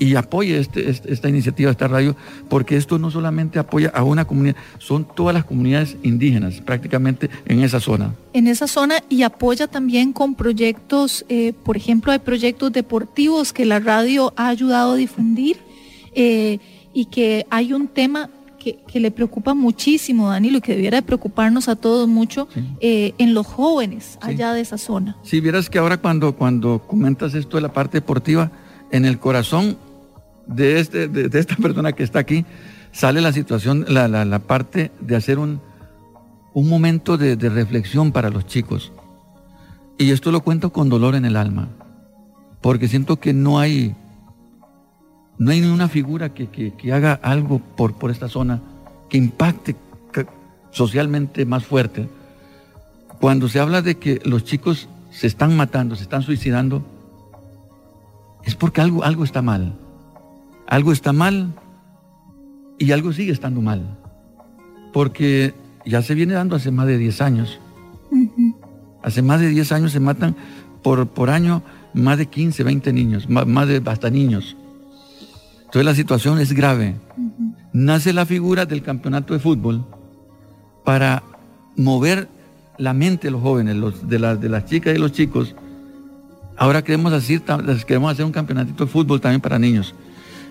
[0.00, 2.16] y apoye este, este, esta iniciativa, esta radio,
[2.48, 7.62] porque esto no solamente apoya a una comunidad, son todas las comunidades indígenas prácticamente en
[7.62, 8.14] esa zona.
[8.32, 13.66] En esa zona y apoya también con proyectos, eh, por ejemplo, hay proyectos deportivos que
[13.66, 15.58] la radio ha ayudado a difundir
[16.14, 16.58] eh,
[16.94, 18.30] y que hay un tema
[18.60, 22.46] que, le preocupa muchísimo, Danilo, y que debiera de preocuparnos a todos mucho
[22.80, 25.16] eh, en los jóvenes allá de esa zona.
[25.22, 28.52] Si vieras que ahora cuando, cuando comentas esto de la parte deportiva,
[28.92, 29.78] en el corazón
[30.46, 32.44] de, este, de, esta persona que está aquí,
[32.92, 35.60] sale la situación, la, la, parte de hacer un,
[36.54, 38.92] un momento de, reflexión para los chicos.
[39.98, 41.68] Y esto lo cuento con dolor en el alma,
[42.60, 43.94] porque siento que no hay
[45.40, 48.60] no hay ninguna figura que, haga algo por, por esta zona
[49.08, 49.74] que impacte
[50.70, 52.10] socialmente más fuerte.
[53.22, 56.84] Cuando se habla de que los chicos se están matando, se están suicidando,
[58.44, 59.72] es porque algo, algo está mal.
[60.66, 61.54] Algo está mal
[62.78, 63.98] y algo sigue estando mal.
[64.92, 65.54] Porque
[65.86, 67.58] ya se viene dando hace más de 10 años.
[69.02, 70.36] Hace más de 10 años se matan
[70.82, 71.62] por, por año
[71.94, 74.58] más de 15, 20 niños, más de hasta niños.
[75.70, 76.96] Entonces la situación es grave.
[77.72, 79.86] Nace la figura del campeonato de fútbol
[80.84, 81.22] para
[81.76, 82.28] mover
[82.76, 85.54] la mente de los jóvenes, de, de las chicas y los chicos.
[86.56, 87.42] Ahora queremos hacer,
[87.86, 89.94] queremos hacer un campeonato de fútbol también para niños.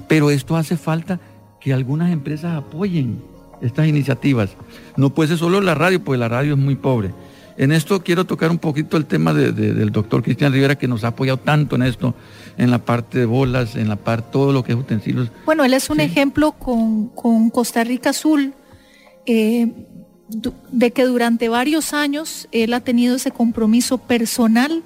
[0.08, 1.20] Pero esto hace falta
[1.60, 3.22] que algunas empresas apoyen
[3.60, 4.52] estas iniciativas.
[4.96, 7.14] No puede ser solo la radio, porque la radio es muy pobre.
[7.60, 11.10] En esto quiero tocar un poquito el tema del doctor Cristian Rivera, que nos ha
[11.10, 12.16] apoyado tanto en esto,
[12.58, 15.30] en la parte de bolas, en la parte, todo lo que es utensilios.
[15.46, 17.10] Bueno, él es un ejemplo con,
[17.50, 18.54] Costa Rica Azul,
[19.26, 19.68] eh,
[20.72, 24.82] de que durante varios años él ha tenido ese compromiso personal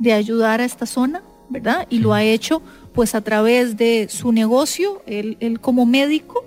[0.00, 1.86] de ayudar a esta zona, ¿verdad?
[1.88, 2.62] Y lo ha hecho
[2.94, 6.44] pues a través de su negocio, él, como médico,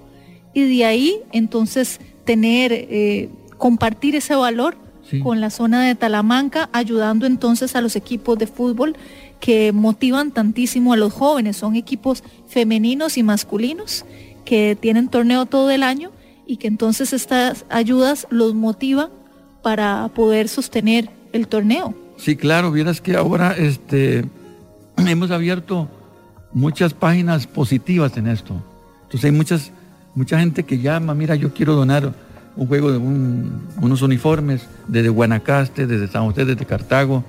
[0.54, 4.81] y de ahí entonces tener, eh, compartir ese valor
[5.24, 8.96] con la zona de Talamanca, ayudando entonces a los equipos de fútbol
[9.40, 11.58] que motivan tantísimo a los jóvenes.
[11.58, 14.06] Son equipos femeninos y masculinos
[14.46, 16.12] que tienen torneo todo el año
[16.46, 19.10] y que entonces estas ayudas los motivan
[19.62, 21.94] para poder sostener el torneo.
[22.18, 24.26] Sí, claro, vieras que ahora este,
[24.98, 25.90] hemos abierto
[26.54, 28.62] muchas páginas positivas en esto.
[29.04, 29.72] Entonces hay muchas,
[30.16, 32.14] mucha gente que llama, mira, yo quiero donar
[32.56, 37.24] un juego de unos uniformes desde Guanacaste, desde San José, desde Cartago.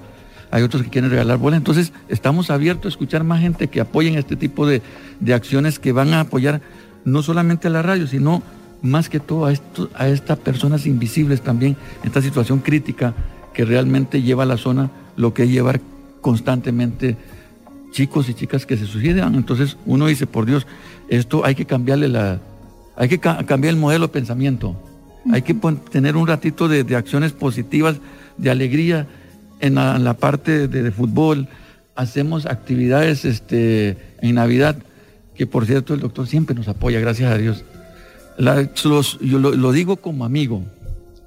[0.50, 1.58] Hay otros que quieren regalar bolas.
[1.58, 4.82] Entonces estamos abiertos a escuchar más gente que apoyen este tipo de,
[5.32, 6.60] acciones que van a apoyar
[7.04, 8.42] no solamente a la radio, sino
[8.82, 9.52] más que todo a,
[9.94, 13.14] a estas personas invisibles también, esta situación crítica
[13.54, 15.80] que realmente lleva a la zona lo que es llevar
[16.20, 17.16] constantemente
[17.92, 19.34] chicos y chicas que se suicidan.
[19.34, 20.66] Entonces uno dice, por Dios,
[21.08, 22.40] esto hay que cambiarle la,
[22.96, 24.76] hay que cambiar el modelo de pensamiento.
[25.30, 25.54] Hay que
[25.90, 27.96] tener un ratito de, acciones positivas,
[28.38, 29.06] de alegría
[29.60, 31.48] en la, parte de, fútbol.
[31.94, 34.76] Hacemos actividades este, en Navidad,
[35.34, 37.64] que por cierto el doctor siempre nos apoya, gracias a Dios.
[38.38, 40.62] yo lo, digo como amigo,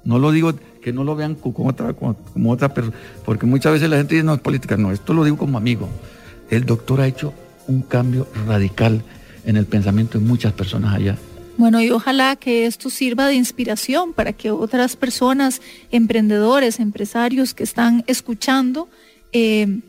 [0.04, 3.88] no lo digo que no lo vean como otra, como, otra persona, porque muchas veces
[3.88, 5.88] la gente dice, no, es política, no, esto lo digo como amigo.
[6.50, 7.32] El doctor ha hecho
[7.66, 9.02] un cambio radical
[9.44, 11.16] en el pensamiento de muchas personas allá.
[11.58, 17.64] Bueno, y ojalá que esto sirva de inspiración para que otras personas, emprendedores, empresarios que
[17.64, 18.88] están escuchando,
[19.32, 19.80] eh,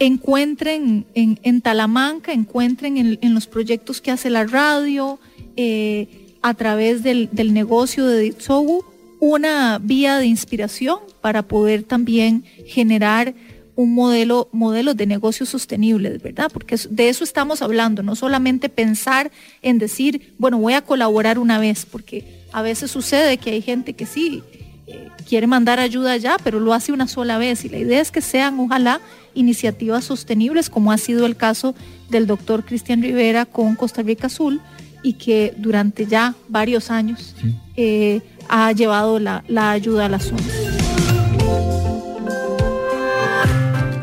[0.00, 5.18] encuentren en, Talamanca, encuentren en, los proyectos que hace la radio,
[5.56, 8.84] eh, a través del, negocio de Ditsogu,
[9.20, 13.34] una vía de inspiración para poder también generar
[13.78, 16.50] un modelo, modelo de negocios sostenibles, ¿verdad?
[16.52, 19.30] Porque de eso estamos hablando, no solamente pensar
[19.62, 23.92] en decir, bueno, voy a colaborar una vez, porque a veces sucede que hay gente
[23.92, 24.42] que sí
[24.88, 27.64] eh, quiere mandar ayuda ya, pero lo hace una sola vez.
[27.64, 29.00] Y la idea es que sean, ojalá,
[29.34, 31.76] iniciativas sostenibles, como ha sido el caso
[32.10, 34.60] del doctor Cristian Rivera con Costa Rica Azul,
[35.04, 37.36] y que durante ya varios años
[37.76, 40.67] eh, ha llevado la, la ayuda a la zona.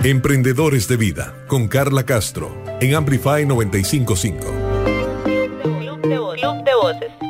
[0.08, 4.46] Emprendedores de Vida con Carla Castro en Amplify 955.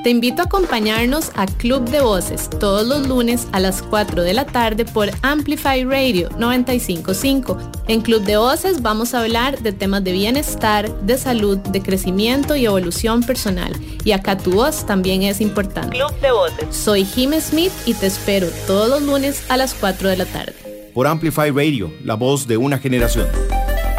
[0.04, 4.34] Te invito a acompañarnos a Club de Voces todos los lunes a las 4 de
[4.34, 7.58] la tarde por Amplify Radio 955.
[7.88, 12.58] En Club de Voces vamos a hablar de temas de bienestar, de salud, de crecimiento
[12.58, 13.72] y evolución personal.
[14.04, 15.96] Y acá tu voz también es importante.
[15.96, 16.76] Club de Voces.
[16.76, 20.65] Soy Jim Smith y te espero todos los lunes a las 4 de la tarde
[20.96, 23.28] por Amplify Radio, la voz de una generación.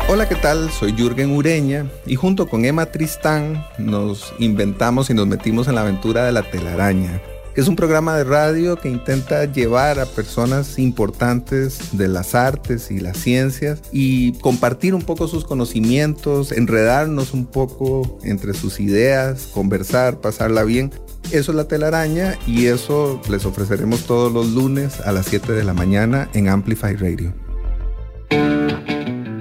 [0.09, 0.71] Hola, ¿qué tal?
[0.71, 5.83] Soy Jürgen Ureña y junto con Emma Tristán nos inventamos y nos metimos en la
[5.83, 7.21] aventura de la telaraña,
[7.55, 12.91] que es un programa de radio que intenta llevar a personas importantes de las artes
[12.91, 19.51] y las ciencias y compartir un poco sus conocimientos, enredarnos un poco entre sus ideas,
[19.53, 20.91] conversar, pasarla bien
[21.33, 25.65] eso es la telaraña y eso les ofreceremos todos los lunes a las 7 de
[25.65, 27.33] la mañana en Amplify Radio.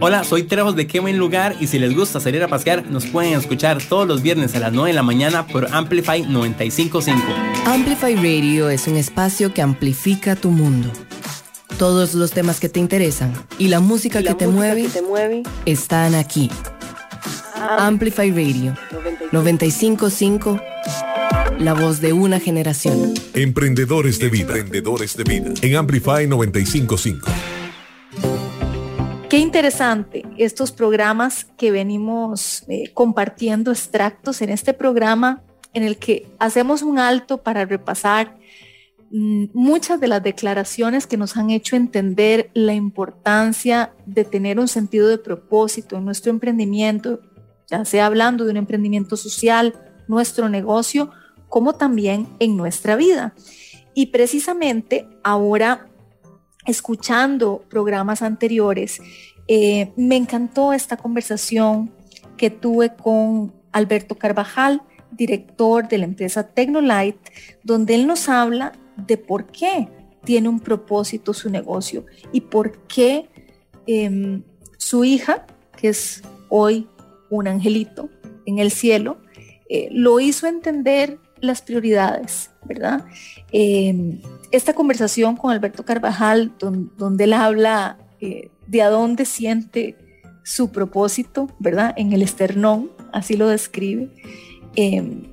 [0.02, 3.06] Hola, soy Trejos de Qué Buen Lugar y si les gusta salir a pasear, nos
[3.08, 7.24] pueden escuchar todos los viernes a las 9 de la mañana por Amplify 955.
[7.66, 10.92] Amplify Radio es un espacio que amplifica tu mundo.
[11.80, 15.44] Todos los temas que te interesan y la música, que, te mueve, que te mueve
[15.66, 16.50] están aquí.
[17.80, 18.76] Amplify Radio
[19.32, 20.60] 955
[21.60, 23.14] la voz de una generación.
[23.34, 24.58] Emprendedores de vida.
[24.58, 25.54] Emprendedores de vida.
[25.62, 27.32] En Amplify 955.
[29.30, 36.28] Qué interesante estos programas que venimos eh, compartiendo extractos en este programa en el que
[36.40, 38.38] hacemos un alto para repasar
[39.12, 44.68] mm, muchas de las declaraciones que nos han hecho entender la importancia de tener un
[44.68, 47.20] sentido de propósito en nuestro emprendimiento,
[47.68, 49.74] ya sea hablando de un emprendimiento social,
[50.08, 51.10] nuestro negocio
[51.50, 53.34] como también en nuestra vida.
[53.94, 55.88] Y precisamente ahora,
[56.66, 59.00] escuchando programas anteriores,
[59.48, 61.92] eh, me encantó esta conversación
[62.38, 64.82] que tuve con Alberto Carvajal,
[65.12, 67.32] director de la empresa Tecnolite,
[67.64, 69.88] donde él nos habla de por qué
[70.24, 73.30] tiene un propósito su negocio y por qué
[73.86, 74.44] em,
[74.78, 75.46] su hija,
[75.78, 76.88] que es hoy
[77.30, 78.10] un angelito
[78.46, 79.22] en el cielo,
[79.70, 83.06] eh, lo hizo entender las prioridades, ¿verdad?
[83.52, 89.96] Em, esta conversación con Alberto Carvajal, donde él habla eh, de a dónde siente
[90.44, 91.94] su propósito, ¿verdad?
[91.98, 94.10] En el esternón, así lo describe.
[94.76, 95.24] Em,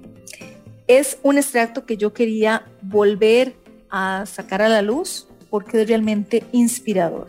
[0.87, 3.55] es un extracto que yo quería volver
[3.91, 7.27] a sacar a la luz porque es realmente inspirador.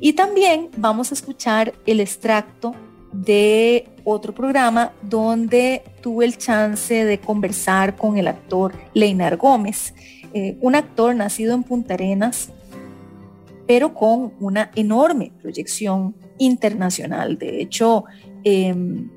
[0.00, 2.74] Y también vamos a escuchar el extracto
[3.12, 9.94] de otro programa donde tuve el chance de conversar con el actor Leinar Gómez,
[10.32, 12.50] eh, un actor nacido en Punta Arenas,
[13.66, 17.38] pero con una enorme proyección internacional.
[17.38, 18.04] De hecho,
[18.44, 19.08] em,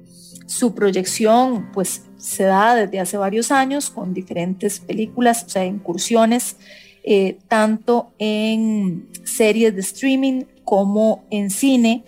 [0.45, 6.57] su proyección pues se da desde hace varios años con diferentes películas, o sea, incursiones,
[7.03, 12.03] eh, tanto en series de streaming como en cine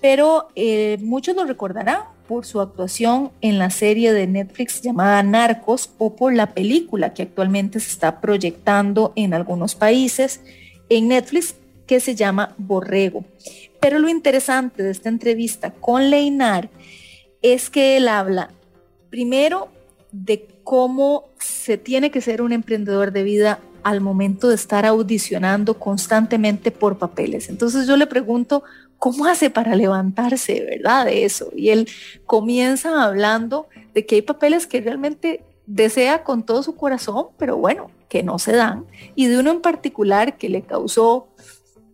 [0.00, 5.90] pero eh, muchos lo recordarán por su actuación en la serie de Netflix llamada Narcos
[5.98, 10.40] o por la película que actualmente se está proyectando en algunos países
[10.88, 13.24] en Netflix que se llama Borrego.
[13.80, 16.70] Pero lo interesante de esta entrevista con Leinar
[17.42, 18.50] es que él habla
[19.10, 19.68] primero
[20.12, 25.74] de cómo se tiene que ser un emprendedor de vida al momento de estar audicionando
[25.78, 27.48] constantemente por papeles.
[27.48, 28.62] Entonces yo le pregunto,
[29.00, 31.50] ¿cómo hace para levantarse, verdad, de eso?
[31.56, 31.88] Y él
[32.26, 37.90] comienza hablando de que hay papeles que realmente desea con todo su corazón, pero bueno,
[38.10, 38.84] que no se dan,
[39.14, 41.28] y de uno en particular que le causó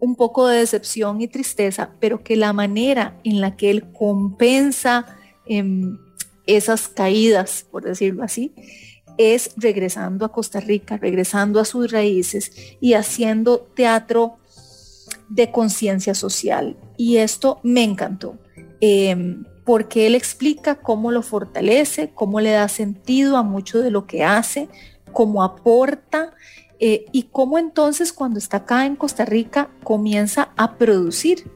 [0.01, 5.07] un poco de decepción y tristeza, pero que la manera en la que él compensa
[5.47, 5.99] em,
[6.47, 8.53] esas caídas, por decirlo así,
[9.17, 14.39] es regresando a Costa Rica, regresando a sus raíces y haciendo teatro
[15.29, 16.77] de conciencia social.
[16.97, 18.39] Y esto me encantó,
[18.81, 24.07] em, porque él explica cómo lo fortalece, cómo le da sentido a mucho de lo
[24.07, 24.69] que hace,
[25.13, 26.33] cómo aporta
[26.79, 31.51] eh, y cómo entonces cuando está acá en Costa Rica comienza a producir.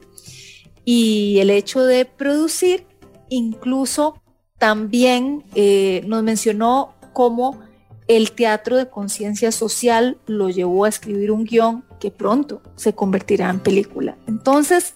[0.83, 2.87] Y el hecho de producir
[3.29, 4.21] incluso
[4.57, 7.59] también eh, nos mencionó cómo
[8.07, 13.49] el teatro de conciencia social lo llevó a escribir un guion que pronto se convertirá
[13.49, 14.17] en película.
[14.27, 14.95] Entonces,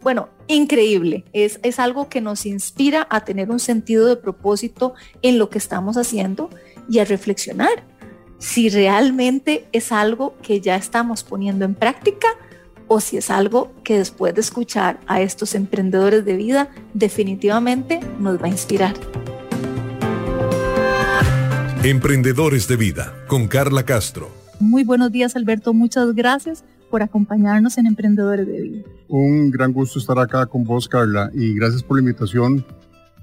[0.00, 1.24] bueno, increíble.
[1.32, 5.58] Es, es algo que nos inspira a tener un sentido de propósito en lo que
[5.58, 6.50] estamos haciendo
[6.88, 7.84] y a reflexionar
[8.40, 12.28] si realmente es algo que ya estamos poniendo en práctica
[12.88, 18.42] o si es algo que después de escuchar a estos emprendedores de vida definitivamente nos
[18.42, 18.94] va a inspirar.
[21.82, 24.28] Emprendedores de Vida con Carla Castro.
[24.58, 28.84] Muy buenos días Alberto, muchas gracias por acompañarnos en Emprendedores de Vida.
[29.08, 32.66] Un gran gusto estar acá con vos Carla y gracias por la invitación.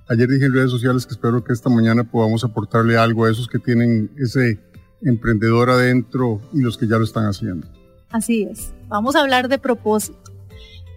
[0.09, 3.47] Ayer dije en redes sociales que espero que esta mañana podamos aportarle algo a esos
[3.47, 4.57] que tienen ese
[5.03, 7.67] emprendedor adentro y los que ya lo están haciendo.
[8.09, 10.17] Así es, vamos a hablar de propósito,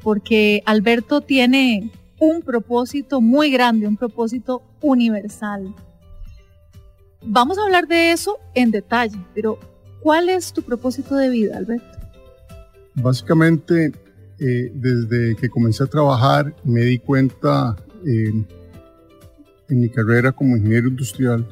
[0.02, 5.74] porque Alberto tiene un propósito muy grande, un propósito universal
[7.22, 9.58] Vamos a hablar de eso en detalle, pero
[10.00, 11.98] ¿cuál es tu propósito de vida, Alberto?
[12.94, 13.92] Básicamente,
[14.38, 18.32] eh, desde que comencé a trabajar, me di cuenta eh,
[19.68, 21.46] en mi carrera como ingeniero industrial,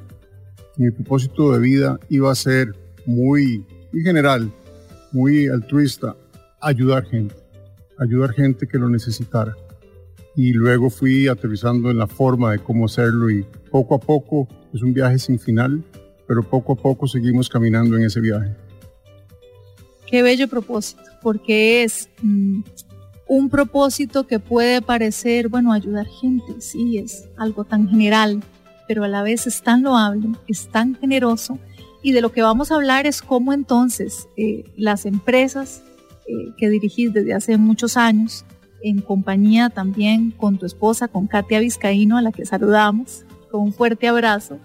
[0.79, 4.51] mi propósito de vida iba a ser muy, muy general,
[5.13, 6.17] muy altruista,
[6.61, 7.35] ayudar gente,
[7.99, 9.55] ayudar gente que lo necesitara.
[10.35, 14.83] Y luego fui aterrizando en la forma de cómo hacerlo y poco a poco es
[14.83, 15.85] un viaje sin final,
[16.27, 18.55] pero poco a poco seguimos caminando en ese viaje.
[20.07, 22.63] Qué bello propósito, porque es mm,
[23.27, 28.43] un propósito que puede parecer, bueno, ayudar gente, sí, es algo tan general,
[28.87, 31.59] pero a la vez es tan loable, es tan generoso,
[32.03, 35.83] y de lo que vamos a hablar es cómo entonces eh, las empresas
[36.27, 38.45] eh, que dirigís desde hace muchos años,
[38.83, 43.73] en compañía también con tu esposa, con Katia Vizcaíno, a la que saludamos, con un
[43.73, 44.59] fuerte abrazo,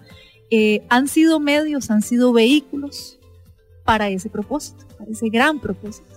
[0.50, 3.18] eh, han sido medios, han sido vehículos
[3.84, 6.08] para ese propósito, para ese gran propósito.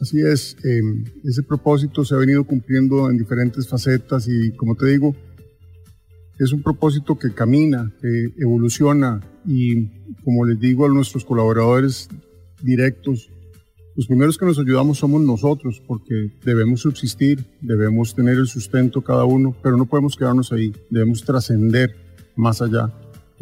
[0.00, 4.86] Así es, em, ese propósito se ha venido cumpliendo en diferentes facetas y como te
[4.86, 5.14] digo,
[6.38, 9.86] es un propósito que camina, que evoluciona y
[10.24, 12.08] como les digo a nuestros colaboradores
[12.62, 13.30] directos,
[13.94, 19.24] los primeros que nos ayudamos somos nosotros porque debemos subsistir, debemos tener el sustento cada
[19.24, 21.94] uno, pero no podemos quedarnos ahí, debemos trascender
[22.36, 22.90] más allá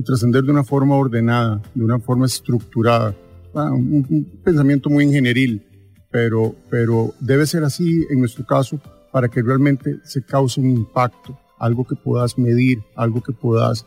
[0.01, 3.15] y trascender de una forma ordenada, de una forma estructurada.
[3.55, 5.63] ah, un, pensamiento muy ingenieril,
[6.11, 8.81] pero, pero debe ser así en nuestro caso
[9.13, 13.85] para que realmente se cause un impacto, algo que puedas medir, algo que puedas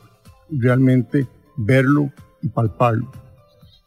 [0.51, 1.28] realmente
[1.58, 2.12] verlo
[2.43, 3.12] y palparlo.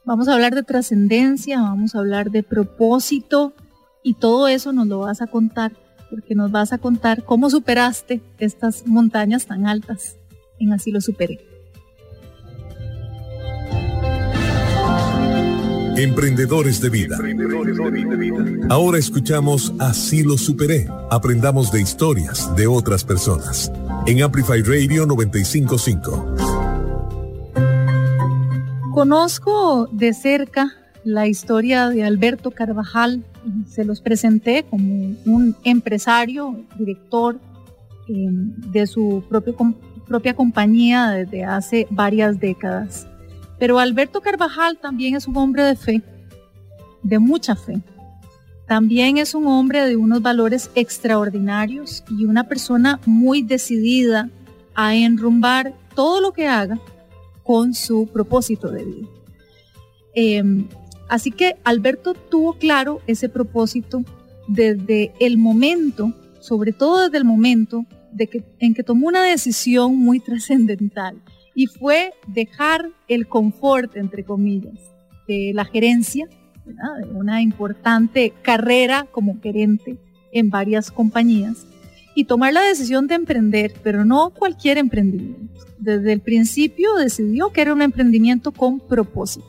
[0.05, 3.53] Vamos a hablar de trascendencia, vamos a hablar de propósito
[4.03, 5.73] y todo eso nos lo vas a contar,
[6.11, 10.17] porque nos vas a contar cómo superaste estas montañas tan altas
[10.59, 11.41] en Así lo superé.
[15.97, 17.17] Emprendedores de vida.
[18.69, 20.87] Ahora escuchamos Así lo superé.
[21.11, 23.73] Aprendamos de historias de otras personas.
[24.07, 26.35] En Amplify Radio 955.
[28.93, 33.25] Conozco de cerca la historia de Alberto Carvajal.
[33.67, 37.39] Se los presenté como un empresario, director
[38.09, 38.27] eh,
[38.71, 39.57] de su propio,
[40.07, 43.07] propia compañía desde hace varias décadas.
[43.59, 46.03] Pero Alberto Carvajal también es un hombre de fe,
[47.03, 47.81] de mucha fe.
[48.67, 54.29] También es un hombre de unos valores extraordinarios y una persona muy decidida
[54.75, 56.79] a enrumbar todo lo que haga
[57.45, 59.09] con su propósito de vida.
[60.15, 60.69] Em,
[61.09, 64.03] así que Alberto tuvo claro ese propósito
[64.49, 67.87] desde el momento, sobre todo desde el momento
[68.59, 71.21] en que tomó una decisión muy trascendental
[71.55, 74.79] y fue dejar el confort, entre comillas,
[75.27, 76.29] de la gerencia,
[76.65, 79.99] de una importante carrera como gerente
[80.33, 81.67] en varias compañías
[82.15, 85.65] y tomar la decisión de emprender, pero no cualquier emprendimiento.
[85.79, 89.47] Desde el principio decidió que era un emprendimiento con propósito.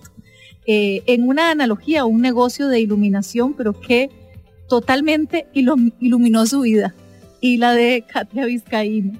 [0.66, 4.10] Eh, en una analogía, un negocio de iluminación, pero que
[4.68, 6.94] totalmente iluminó su vida
[7.42, 9.20] y la de Katia Vizcaíno.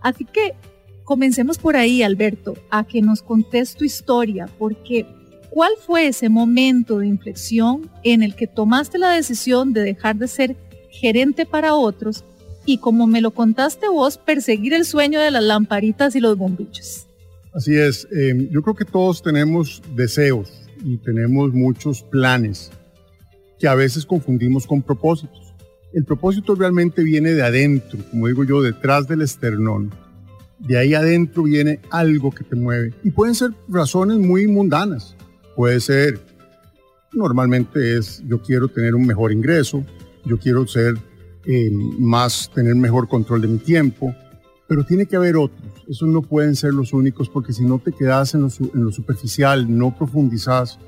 [0.00, 0.54] Así que
[1.04, 5.06] comencemos por ahí, Alberto, a que nos contes tu historia, porque
[5.50, 10.28] ¿cuál fue ese momento de inflexión en el que tomaste la decisión de dejar de
[10.28, 10.56] ser
[10.90, 12.24] gerente para otros
[12.64, 17.06] y, como me lo contaste vos, perseguir el sueño de las lamparitas y los bombillos?
[17.52, 20.50] Así es, em, yo creo que todos tenemos deseos
[20.84, 22.70] y tenemos muchos planes
[23.58, 25.41] que a veces confundimos con propósitos.
[25.92, 29.92] El propósito realmente viene de adentro, como digo yo, detrás del esternón
[30.66, 32.94] de ahí adentro viene algo que te mueve.
[33.02, 35.16] Y pueden ser razones muy mundanas.
[35.56, 36.20] Puede ser,
[37.12, 39.84] normalmente es, yo quiero tener un mejor ingreso,
[40.24, 40.96] yo quiero ser
[41.46, 44.14] eh, más, tener mejor control de mi tiempo,
[44.68, 45.60] pero tiene que haber otros.
[45.88, 48.92] Esos no pueden ser los únicos porque si no te quedas en lo, en lo
[48.92, 50.78] superficial, no profundizas,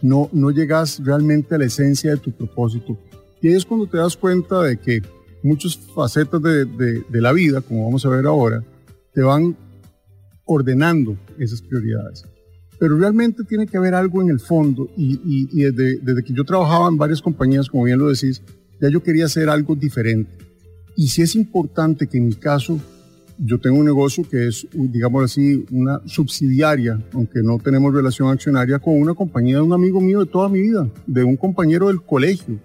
[0.00, 2.96] no, no llegas realmente a la esencia de tu propósito.
[3.40, 5.02] Y es cuando te das cuenta de que
[5.42, 8.64] muchas facetas de, de, la vida, como vamos a ver ahora,
[9.12, 9.56] te van
[10.46, 12.24] ordenando esas prioridades.
[12.78, 16.88] Pero realmente tiene que haber algo en el fondo y, desde, desde, que yo trabajaba
[16.88, 18.42] en varias compañías, como bien lo decís,
[18.80, 20.30] ya yo quería hacer algo diferente.
[20.96, 22.80] Y si es importante que en mi caso
[23.38, 28.78] yo tengo un negocio que es, digamos así, una subsidiaria, aunque no tenemos relación accionaria,
[28.78, 32.02] con una compañía de un amigo mío de toda mi vida, de un compañero del
[32.02, 32.58] colegio,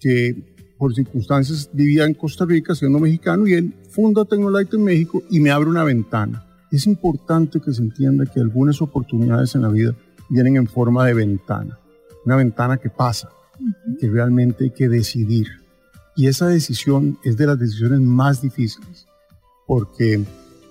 [0.00, 0.36] que
[0.78, 5.40] por circunstancias vivía en Costa Rica siendo mexicano y él funda Tecnolite en México y
[5.40, 6.46] me abre una ventana.
[6.70, 9.94] Es importante que se entienda que algunas oportunidades en la vida
[10.28, 11.78] vienen en forma de ventana,
[12.24, 13.30] una ventana que pasa,
[13.98, 15.48] que realmente hay que decidir.
[16.14, 19.06] Y esa decisión es de las decisiones más difíciles,
[19.66, 20.20] porque,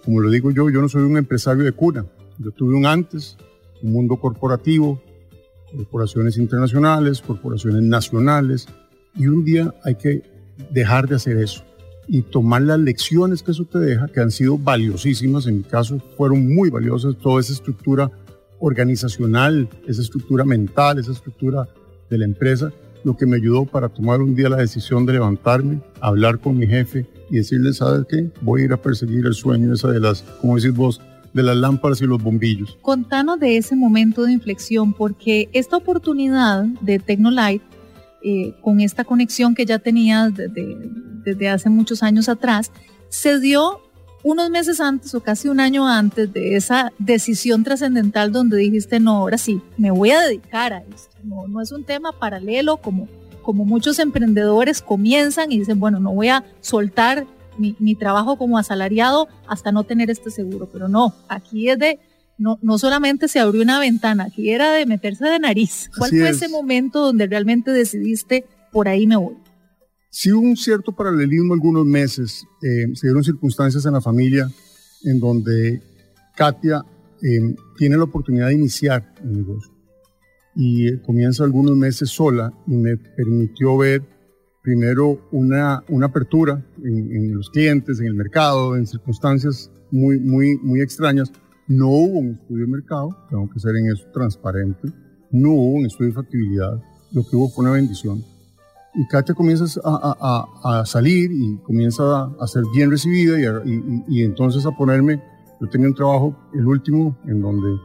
[0.06, 2.06] como lo digo yo, yo no soy un empresario de cuna.
[2.38, 3.38] Yo tuve un antes,
[3.82, 5.02] un mundo corporativo,
[5.76, 8.68] corporaciones internacionales, corporaciones nacionales,
[9.18, 10.22] y un día hay que
[10.72, 11.64] dejar de hacer eso
[12.08, 16.02] y tomar las lecciones que eso te deja, que han sido valiosísimas, en mi caso
[16.16, 18.10] fueron muy valiosas, toda esa estructura
[18.60, 21.68] organizacional, esa estructura mental, esa estructura
[22.10, 22.72] de la empresa,
[23.04, 26.66] lo que me ayudó para tomar un día la decisión de levantarme, hablar con mi
[26.66, 28.32] jefe y decirle, ¿sabes qué?
[28.42, 31.02] Voy a ir a perseguir el sueño esa de las, como decís vos,
[31.34, 32.78] de las lámparas y los bombillos.
[32.82, 37.62] Contanos de ese momento de inflexión, porque esta oportunidad de Tecnolight
[38.24, 42.72] eh, con esta conexión que ya tenías desde, hace muchos años atrás,
[43.10, 43.82] se dio
[44.24, 49.18] unos meses antes o casi un año antes de esa decisión trascendental donde dijiste, no,
[49.18, 51.16] ahora sí, me voy a dedicar a esto.
[51.24, 53.08] No, no es un tema paralelo como,
[53.42, 57.26] como muchos emprendedores comienzan y dicen, bueno, no voy a soltar
[57.58, 60.68] mi, mi trabajo como asalariado hasta no tener este seguro.
[60.72, 62.00] Pero no, aquí es de
[62.38, 65.90] no, no solamente se abrió una ventana, aquí era de meterse de nariz.
[65.98, 69.36] ¿Cuál fue ese momento donde realmente decidiste, por ahí me voy?
[70.10, 72.46] Sí hubo un cierto paralelismo algunos meses.
[72.62, 74.50] Eh, se dieron circunstancias en la familia
[75.04, 75.82] en donde
[76.36, 76.84] Katia
[77.22, 79.74] eh, tiene la oportunidad de iniciar el negocio.
[80.56, 84.02] y comienza algunos meses sola y me permitió ver
[84.64, 90.58] primero una, una apertura en, en, los clientes, en el mercado, en circunstancias muy, muy,
[90.58, 91.32] muy extrañas.
[91.68, 94.90] No hubo un estudio de mercado, tengo que ser en eso transparente,
[95.32, 98.24] no hubo un estudio de factibilidad, lo que hubo fue una bendición.
[98.94, 103.38] Y Katia comienza a, a, salir y comienza a, ser bien recibida
[104.08, 105.22] y entonces a ponerme,
[105.62, 107.78] yo tenía un trabajo, el último, en donde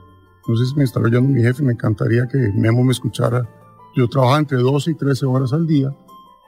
[0.49, 3.49] no sé si me está oyendo mi jefe, me encantaría que Memo me escuchara.
[3.95, 5.95] Yo trabajaba entre 12 y 13 horas al día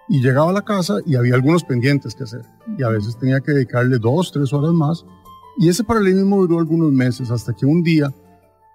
[0.09, 2.43] y llegaba a la casa y había algunos pendientes que hacer.
[2.76, 5.07] Y a veces tenía que dedicarle dos, tres horas más.
[5.59, 8.13] Y ese paralelismo duró algunos meses hasta que un día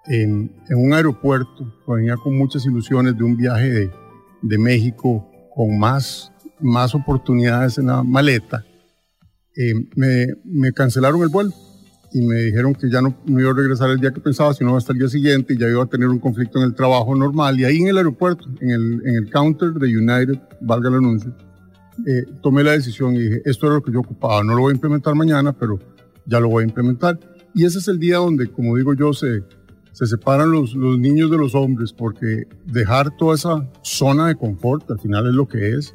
[0.06, 3.90] en, un aeropuerto, venía con muchas ilusiones de un viaje
[4.42, 8.64] de, México con más, más oportunidades en la maleta,
[9.56, 11.52] eh, me, cancelaron el vuelo
[12.12, 14.92] y me dijeron que ya no iba a regresar el día que pensaba, sino hasta
[14.92, 17.60] el día siguiente y ya iba a tener un conflicto en el trabajo normal.
[17.60, 21.36] Y ahí en el aeropuerto, en el, en el counter de United, valga el anuncio,
[22.06, 24.72] eh, tomé la decisión y dije, esto era lo que yo ocupaba, no lo voy
[24.72, 25.78] a implementar mañana, pero
[26.30, 27.18] ya lo voy a implementar.
[27.54, 29.42] Y ese es el día donde, como digo yo, se,
[29.92, 34.90] se separan los, los niños de los hombres, porque dejar toda esa zona de confort,
[34.90, 35.94] al final es lo que es,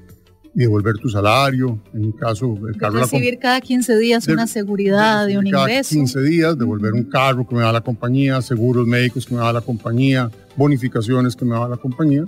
[0.53, 2.57] y devolver tu salario, en mi caso...
[2.67, 5.95] El carro recibir cada 15 días una seguridad de, un cada ingreso.
[5.95, 9.51] 15 días, devolver un carro que me da la compañía, seguros médicos que me da
[9.51, 12.23] la compañía, bonificaciones que me da la compañía.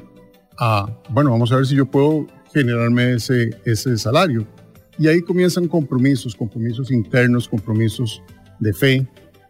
[0.57, 4.45] Ah, bueno, vamos a ver si yo puedo generarme ese, ese salario.
[4.99, 8.21] Y ahí comienzan compromisos, compromisos internos, compromisos
[8.59, 9.07] de fe,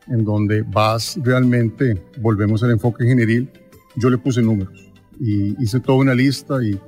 [0.07, 3.49] en donde vas realmente, volvemos al enfoque general,
[3.95, 4.87] yo le puse números
[5.19, 6.79] y hice toda una lista y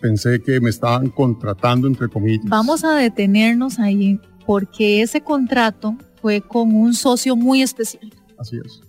[0.00, 2.44] pensé que me estaban contratando, entre comillas.
[2.46, 8.12] Vamos a detenernos ahí, porque ese contrato fue con un socio muy especial.
[8.38, 8.80] Así es.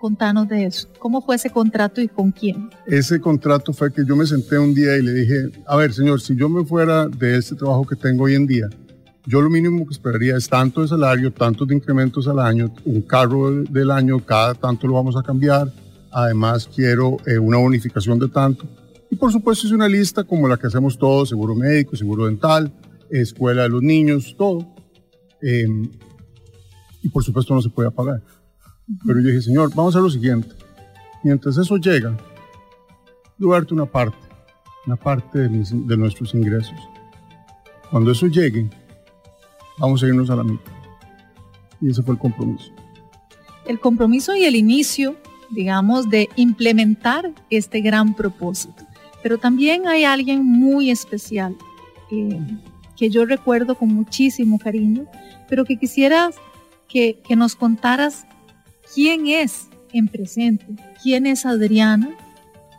[0.00, 0.88] Contanos de eso.
[0.98, 2.70] ¿Cómo fue ese contrato y con quién?
[2.86, 6.22] Ese contrato fue que yo me senté un día y le dije, a ver, señor,
[6.22, 8.66] si yo me fuera de este trabajo que tengo hoy en día,
[9.26, 13.02] yo lo mínimo que esperaría es tanto de salario, tantos de incrementos al año, un
[13.02, 15.70] carro del año, cada tanto lo vamos a cambiar.
[16.10, 18.64] Además, quiero eh, una bonificación de tanto.
[19.10, 22.72] Y por supuesto es una lista como la que hacemos todos, seguro médico, seguro dental,
[23.10, 24.66] escuela de los niños, todo.
[25.42, 25.90] Em,
[27.02, 28.22] y por supuesto no se puede pagar.
[29.06, 30.54] Pero yo dije, Señor, vamos a hacer lo siguiente.
[31.22, 32.16] Mientras eso llega,
[33.38, 34.16] yo voy a darte una parte,
[34.86, 36.78] una parte de, de nuestros ingresos.
[37.90, 38.68] Cuando eso llegue,
[39.78, 40.72] vamos a irnos a la mitad.
[41.80, 42.70] Y ese fue el compromiso.
[43.66, 45.16] El compromiso y el inicio,
[45.50, 48.86] digamos, de implementar este gran propósito.
[49.22, 51.56] Pero también hay alguien muy especial
[52.10, 52.40] eh,
[52.96, 55.06] que yo recuerdo con muchísimo cariño,
[55.48, 56.30] pero que quisiera
[56.88, 58.26] que, que nos contaras
[58.94, 60.66] quién es en presente,
[61.02, 62.10] quién es Adriana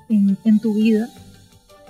[0.09, 1.09] en, en, tu vida,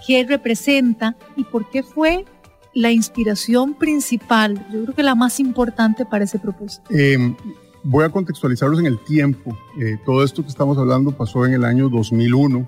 [0.06, 2.26] qué representa y por qué fue
[2.74, 6.84] la inspiración principal, yo creo que la más importante para ese propósito.
[6.90, 7.36] Eh,
[7.84, 9.58] voy a contextualizarlos en el tiempo.
[9.80, 12.66] Eh, todo esto que estamos hablando pasó en el año 2001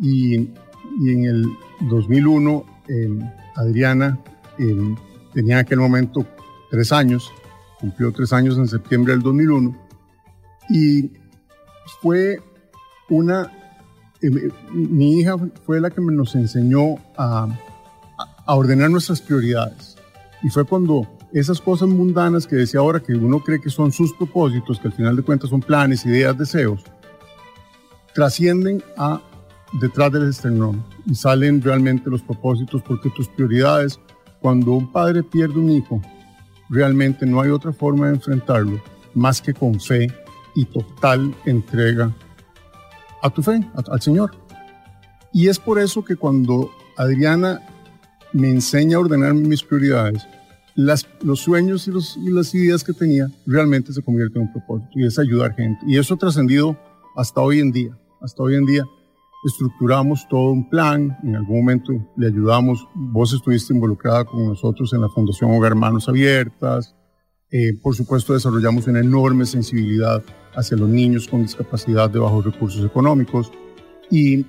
[0.00, 0.50] y
[0.98, 1.44] y en el
[1.88, 2.64] 2001
[3.54, 4.18] Adriana
[5.32, 6.26] tenía en aquel momento
[6.70, 7.32] tres años,
[7.78, 9.89] cumplió tres años en septiembre del 2001
[10.70, 11.10] y
[12.00, 12.40] fue
[13.08, 13.50] una,
[14.22, 17.48] em, mi hija fue la que nos enseñó a,
[18.46, 19.96] a ordenar nuestras prioridades.
[20.42, 24.12] Y fue cuando esas cosas mundanas que decía ahora que uno cree que son sus
[24.14, 26.84] propósitos, que al final de cuentas son planes, ideas, deseos,
[28.14, 29.20] trascienden a
[29.80, 34.00] detrás del esternón y salen realmente los propósitos porque tus prioridades,
[34.40, 36.00] cuando un padre pierde un hijo,
[36.68, 38.80] realmente no hay otra forma de enfrentarlo
[39.14, 40.08] más que con fe
[40.54, 42.12] y total entrega
[43.22, 44.32] a tu fe, al Señor.
[45.32, 47.60] Y es por eso que cuando Adriana
[48.32, 50.26] me enseña a ordenar mis prioridades,
[50.74, 54.52] las, los sueños y, los, y las ideas que tenía realmente se convierten en un
[54.52, 55.80] propósito y es ayudar gente.
[55.86, 56.76] Y eso ha trascendido
[57.16, 58.84] hasta hoy en día, hasta hoy en día
[59.42, 65.00] estructuramos todo un plan, en algún momento le ayudamos, vos estuviste involucrada con nosotros en
[65.00, 66.94] la Fundación Hogar Manos Abiertas,
[67.50, 70.22] eh, por supuesto desarrollamos una enorme sensibilidad
[70.54, 73.50] hacia los niños con discapacidad de bajos recursos económicos
[74.10, 74.44] y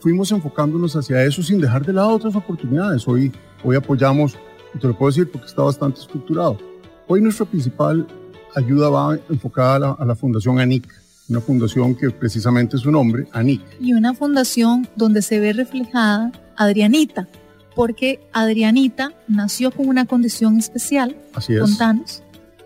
[0.00, 3.06] fuimos enfocándonos hacia eso sin dejar de lado otras oportunidades.
[3.06, 3.32] Hoy,
[3.64, 4.36] hoy apoyamos,
[4.74, 6.58] y te lo puedo decir porque está bastante estructurado,
[7.06, 8.06] hoy nuestra principal
[8.54, 10.86] ayuda va enfocada a la, a la Fundación ANIC,
[11.28, 13.60] una fundación que precisamente es su nombre, ANIC.
[13.80, 17.28] Y una fundación donde se ve reflejada Adrianita,
[17.74, 21.16] porque Adrianita nació con una condición especial.
[21.34, 21.60] Así es.
[21.60, 22.22] Contanos.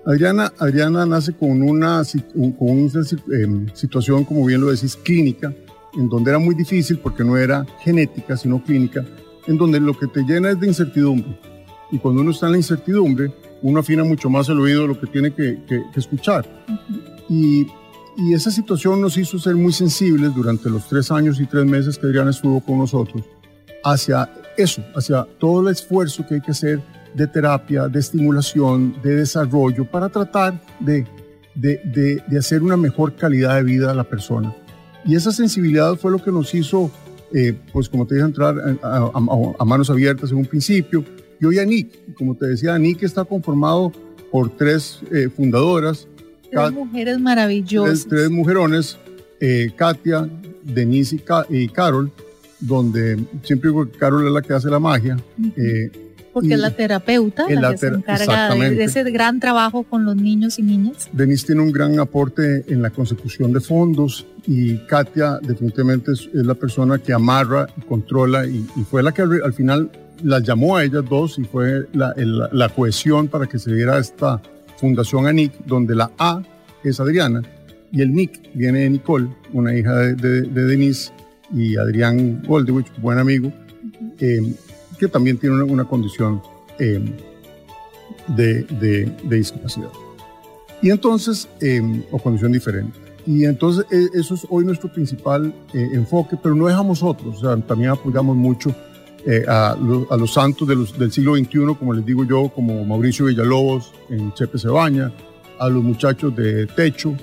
[0.07, 2.03] Adriana, Adriana nace con una,
[2.59, 5.53] con una eh, situación, como bien lo decís, clínica,
[5.95, 9.05] en donde era muy difícil porque no era genética, sino clínica,
[9.47, 11.39] en donde lo que te llena es de incertidumbre.
[11.91, 13.33] Y cuando uno está en la incertidumbre,
[13.63, 15.59] uno afina mucho más el oído de lo que tiene que,
[15.95, 16.47] escuchar.
[17.29, 17.67] y,
[18.17, 21.99] y, esa situación nos hizo ser muy sensibles durante los tres años y tres meses
[21.99, 23.25] que Adriana estuvo con nosotros
[23.85, 26.81] hacia eso, hacia todo el esfuerzo que hay que hacer
[27.15, 31.07] de terapia, de estimulación, de desarrollo para tratar de,
[31.55, 34.55] de, de, hacer una mejor calidad de vida a la persona.
[35.05, 36.91] Y esa sensibilidad fue lo que nos hizo,
[37.33, 41.05] eh, pues como te dije, entrar a, manos abiertas en un principio.
[41.41, 43.93] Y hoy a Nick, como te decía, Nick está conformado
[44.31, 46.07] por tres eh, fundadoras.
[46.51, 48.07] Tres mujeres maravillosas.
[48.07, 48.99] Tres, mujerones,
[49.41, 50.29] eh, Katia,
[50.63, 52.11] Denise y, Carol,
[52.61, 55.17] donde siempre digo que Carol es la que hace la magia.
[56.33, 60.59] Porque es la terapeuta la, que se encarga de, ese gran trabajo con los niños
[60.59, 61.09] y niñas.
[61.13, 66.55] Denise tiene un gran aporte en la consecución de fondos y Katia definitivamente es, la
[66.55, 69.91] persona que amarra y controla y, fue la que al, final
[70.23, 74.41] las llamó a ellas dos y fue la, la, cohesión para que se diera esta
[74.77, 76.43] fundación ANIC, donde la A
[76.85, 77.43] es Adriana
[77.93, 81.13] y el NIC viene de Nicole, una hija de, de, Denise
[81.53, 83.53] y Adrián Goldewich, buen amigo
[85.01, 86.43] que también tiene una, condición
[86.79, 87.13] em,
[88.29, 89.89] de, discapacidad.
[90.83, 92.99] Y entonces, em, o condición diferente.
[93.27, 97.41] Y entonces e, eso es hoy nuestro principal eh, enfoque, pero no dejamos otros, o
[97.41, 98.75] sea, también apoyamos mucho
[99.27, 104.33] eh, a, los santos del siglo XXI, como les digo yo, como Mauricio Villalobos en
[104.33, 105.13] Chepe Cebaña,
[105.59, 107.15] a los muchachos de techo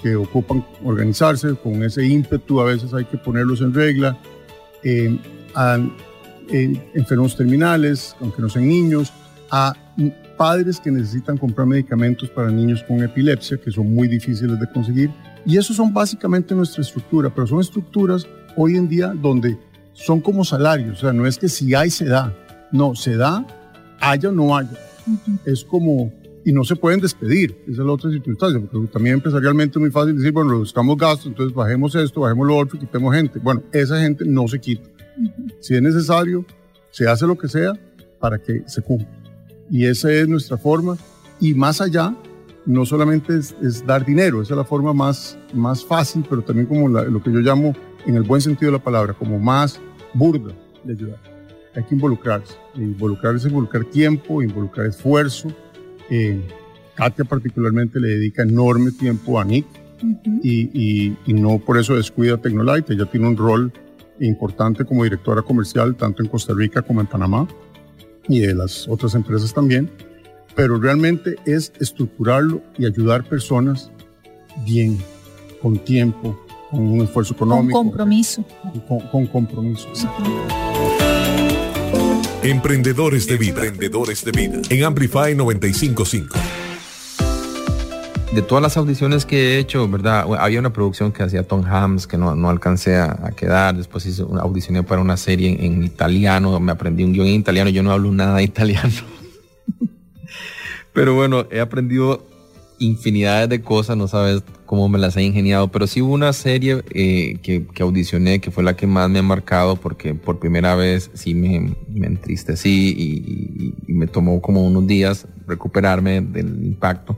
[0.00, 4.16] que ocupan organizarse con ese ímpetu, a veces hay que ponerlos en regla,
[4.84, 5.18] eh,
[5.54, 5.78] a
[6.50, 9.12] enfermos terminales, aunque no sean niños,
[9.50, 9.74] a
[10.36, 15.10] padres que necesitan comprar medicamentos para niños con epilepsia, que son muy difíciles de conseguir.
[15.44, 18.26] Y eso son básicamente nuestra estructura, pero son estructuras
[18.56, 19.58] hoy en día donde
[19.92, 22.34] son como salarios, o sea, no es que si hay se da,
[22.72, 23.44] no, se da,
[24.00, 24.70] haya o no haya.
[25.44, 26.12] Es como,
[26.44, 29.90] y no se pueden despedir, esa es la otra circunstancia, porque también empresarialmente es muy
[29.90, 33.38] fácil decir, bueno, buscamos gastos, entonces bajemos esto, bajemos lo otro, quitemos gente.
[33.40, 34.88] Bueno, esa gente no se quita.
[35.60, 36.44] Si es necesario,
[36.90, 37.72] se hace lo que sea
[38.18, 39.08] para que se cumpla.
[39.70, 40.96] Y esa es nuestra forma.
[41.40, 42.14] Y más allá,
[42.66, 46.88] no solamente es, dar dinero, esa es la forma más, más fácil, pero también como
[46.88, 47.74] lo que yo llamo,
[48.06, 49.80] en el buen sentido de la palabra, como más
[50.14, 50.52] burda
[50.84, 51.18] de ayudar.
[51.74, 52.54] Hay que involucrarse.
[52.74, 55.48] Involucrarse, involucrar tiempo, involucrar esfuerzo.
[56.10, 56.40] Eh,
[56.94, 59.66] Katia particularmente le dedica enorme tiempo a Nick
[60.42, 62.94] y, y, no por eso descuida Tecnolite.
[62.94, 63.72] Ella tiene un rol
[64.26, 67.48] importante como directora comercial, tanto en Costa Rica como en Panamá
[68.28, 69.90] y de las otras empresas también,
[70.54, 73.90] pero realmente es estructurarlo y ayudar personas
[74.64, 74.98] bien,
[75.62, 76.38] con tiempo,
[76.70, 77.78] con un esfuerzo económico.
[77.78, 78.44] Con compromiso.
[79.10, 79.88] Con, compromiso.
[82.42, 83.64] Emprendedores de vida.
[83.64, 84.60] Emprendedores de vida.
[84.70, 86.38] En Amplify 955
[88.32, 90.24] de todas las audiciones que he hecho, ¿verdad?
[90.38, 93.76] Había una producción que hacía Tom Hams que no, no alcancé a, quedar.
[93.76, 96.58] Después hice una audición para una serie en, italiano.
[96.60, 97.70] Me aprendí un guion en italiano.
[97.70, 98.92] Yo no hablo nada de italiano.
[100.92, 102.24] pero bueno, he aprendido
[102.78, 103.96] infinidades de cosas.
[103.96, 105.66] No sabes cómo me las he ingeniado.
[105.68, 109.22] Pero sí hubo una serie eh, que, audicioné que fue la que más me ha
[109.22, 115.26] marcado porque por primera vez sí me, me entristecí y me tomó como unos días
[115.48, 117.16] recuperarme del impacto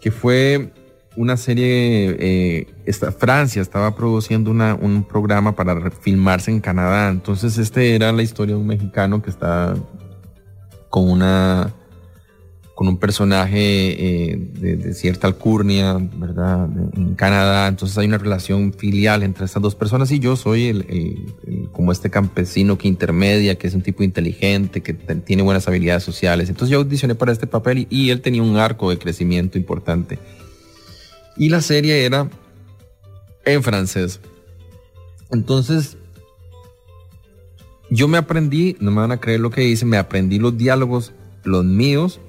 [0.00, 0.72] que fue
[1.16, 7.08] una serie, eh, esta, Francia estaba produciendo un programa para filmarse en Canadá.
[7.08, 9.74] Entonces este era la historia de un mexicano que está
[10.90, 11.72] con una
[12.76, 16.68] con un personaje eh, de, cierta alcurnia, ¿verdad?
[16.94, 17.68] en Canadá.
[17.68, 22.10] Entonces hay una relación filial entre estas dos personas y yo soy el, como este
[22.10, 26.50] campesino que intermedia, que es un tipo inteligente, que tiene buenas habilidades sociales.
[26.50, 30.18] Entonces yo audicioné para este papel y, él tenía un arco de crecimiento importante.
[31.38, 32.28] Y la serie era
[33.46, 34.20] en francés.
[35.30, 35.96] Entonces
[37.88, 41.14] yo me aprendí, no me van a creer lo que hice, me aprendí los diálogos,
[41.42, 42.20] los míos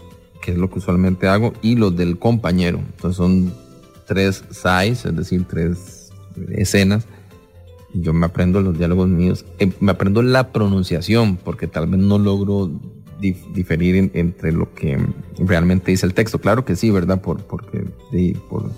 [0.42, 2.80] que es lo que usualmente hago, y los del compañero.
[2.80, 3.54] Entonces son
[4.06, 6.12] tres sides, es decir, tres
[6.52, 7.06] escenas.
[7.94, 12.18] Yo me aprendo los diálogos míos, eh, me aprendo la pronunciación, porque tal vez no
[12.18, 12.72] logro
[13.20, 15.00] diferir entre lo que
[15.40, 16.40] realmente dice el texto.
[16.40, 17.22] Claro que sí, ¿verdad?
[17.22, 17.86] Por, porque,
[18.48, 18.70] por,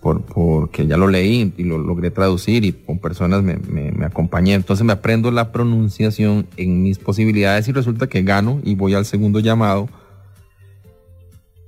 [0.00, 4.06] por, porque ya lo leí y lo logré traducir y con personas me, me, me,
[4.06, 4.54] acompañé.
[4.54, 9.04] Entonces me aprendo la pronunciación en mis posibilidades y resulta que gano y voy al
[9.04, 9.88] segundo llamado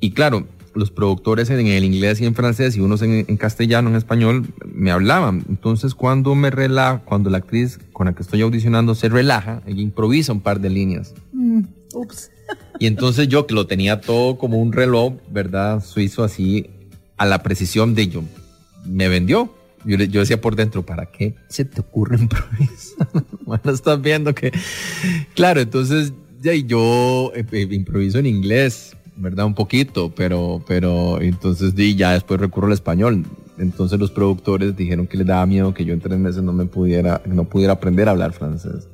[0.00, 3.96] y claro, los productores en el inglés y en francés y unos en, castellano, en
[3.96, 5.44] español, me hablaban.
[5.48, 9.82] Entonces cuando me relaja, cuando la actriz con la que estoy audicionando se relaja, ella
[9.82, 11.14] improvisa un par de líneas.
[11.32, 11.62] Mm,
[11.94, 12.30] ups.
[12.78, 15.84] Y entonces yo que lo tenía todo como un reloj, ¿verdad?
[15.84, 16.70] Suizo así,
[17.16, 18.22] a la precisión de yo,
[18.86, 19.52] me vendió.
[19.84, 23.08] Yo, yo decía por dentro, ¿para qué se te ocurre improvisar?
[23.44, 24.52] bueno, estás viendo que...
[25.34, 29.46] Claro, entonces ya, yo eh, eh, improviso en inglés, ¿verdad?
[29.46, 33.24] Un poquito, pero, pero entonces di, ya después recurro al español.
[33.58, 36.66] Entonces los productores dijeron que les daba miedo que yo en tres meses no me
[36.66, 38.88] pudiera, no pudiera aprender a hablar francés.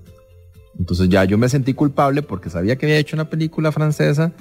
[0.79, 4.33] Entonces ya yo me sentí culpable porque sabía que había hecho una película francesa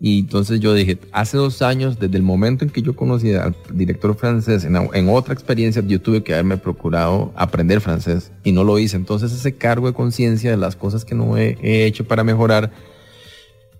[0.00, 3.56] y entonces yo dije, hace dos años, desde el momento en que yo conocí al
[3.72, 8.78] director francés, en, otra experiencia yo tuve que haberme procurado aprender francés y no lo
[8.78, 8.96] hice.
[8.96, 11.56] Entonces ese cargo de conciencia de las cosas que no he,
[11.86, 12.70] hecho para mejorar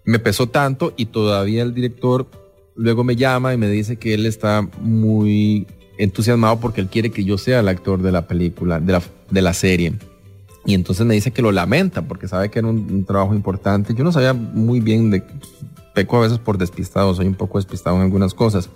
[0.09, 2.27] me pesó tanto y todavía el director
[2.75, 5.67] luego me llama y me dice que él está muy
[5.99, 9.43] entusiasmado porque él quiere que yo sea el actor de la película, de la, de
[9.43, 9.99] la serie.
[10.65, 13.93] Y entonces me dice que lo lamenta porque sabe que era un trabajo importante.
[13.95, 15.23] Yo no sabía muy bien de
[15.93, 18.71] peco a veces por despistado, soy un poco despistado en algunas cosas.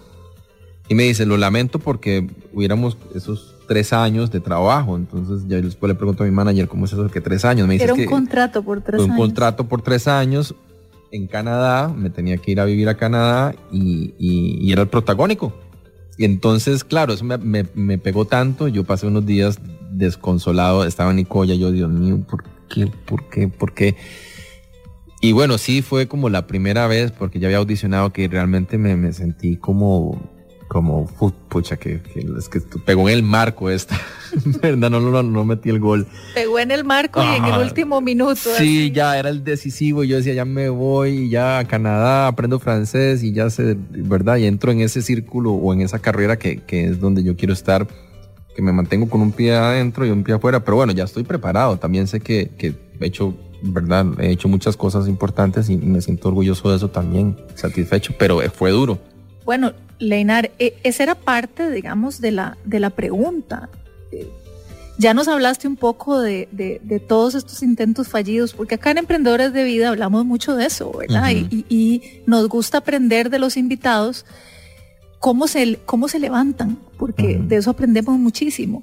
[0.87, 4.97] Y me dice, lo lamento porque hubiéramos esos tres años de trabajo.
[4.97, 7.67] Entonces ya después le pregunto a mi manager, ¿cómo es eso que tres años?
[7.67, 9.11] Me dice, Era un contrato por tres años.
[9.13, 10.55] Un contrato por tres años
[11.13, 15.53] en Canadá, me tenía que ir a vivir a Canadá y, era el protagónico.
[16.19, 17.39] Y entonces, claro, eso me,
[17.75, 19.59] me, pegó tanto, yo pasé unos días
[19.91, 22.87] desconsolado, estaba en Nicoya, yo, Dios mío, ¿por qué?
[23.07, 23.49] ¿Por qué?
[23.49, 23.97] ¿Por qué?
[25.21, 29.13] Y bueno, sí fue como la primera vez, porque ya había audicionado, que realmente me,
[29.13, 30.32] sentí como,
[30.73, 31.05] como,
[31.51, 32.01] pucha, que,
[32.39, 34.01] es que pegó en el marco esta,
[34.63, 34.89] ¿verdad?
[34.89, 36.07] No, no, no, metí el gol.
[36.33, 38.49] Pegó en el marco y en el último minuto.
[38.57, 43.23] Sí, ya era el decisivo, yo decía, ya me voy, ya a Canadá, aprendo francés
[43.23, 44.39] y ya sé, ¿verdad?
[44.39, 47.53] Y entro en ese círculo o en esa carrera que, que es donde yo quiero
[47.53, 47.87] estar,
[48.57, 51.25] que me mantengo con un pie adentro y un pie afuera, pero bueno, ya estoy
[51.25, 54.07] preparado, también sé que, que he hecho ¿verdad?
[54.19, 58.71] He hecho muchas cosas importantes y me siento orgulloso de eso también, satisfecho, pero fue
[58.71, 58.99] duro.
[59.45, 63.69] Bueno, Leinar, e, esa era parte, digamos, de la, de la pregunta.
[64.99, 66.49] Ya nos hablaste un poco de,
[67.09, 71.31] todos estos intentos fallidos, porque acá en Emprendedores de Vida hablamos mucho de eso, ¿verdad?
[71.31, 74.25] y, nos gusta aprender de los invitados
[75.19, 78.83] cómo se, cómo se levantan, porque de eso aprendemos muchísimo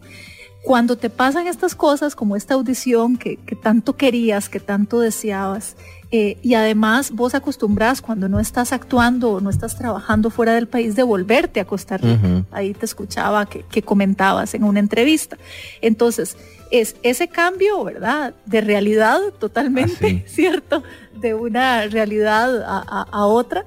[0.63, 5.75] cuando te pasan estas cosas, como esta audición que, tanto querías, que tanto deseabas,
[6.11, 10.67] eh, y además vos acostumbras cuando no estás actuando o no estás trabajando fuera del
[10.67, 12.43] país de volverte a Costa Rica.
[12.51, 15.37] Ahí te escuchaba que, comentabas en una entrevista.
[15.81, 16.35] Entonces,
[16.71, 18.33] es ese cambio, ¿verdad?
[18.45, 20.83] De realidad totalmente, ah, ¿cierto?
[21.15, 23.65] De una realidad a, otra.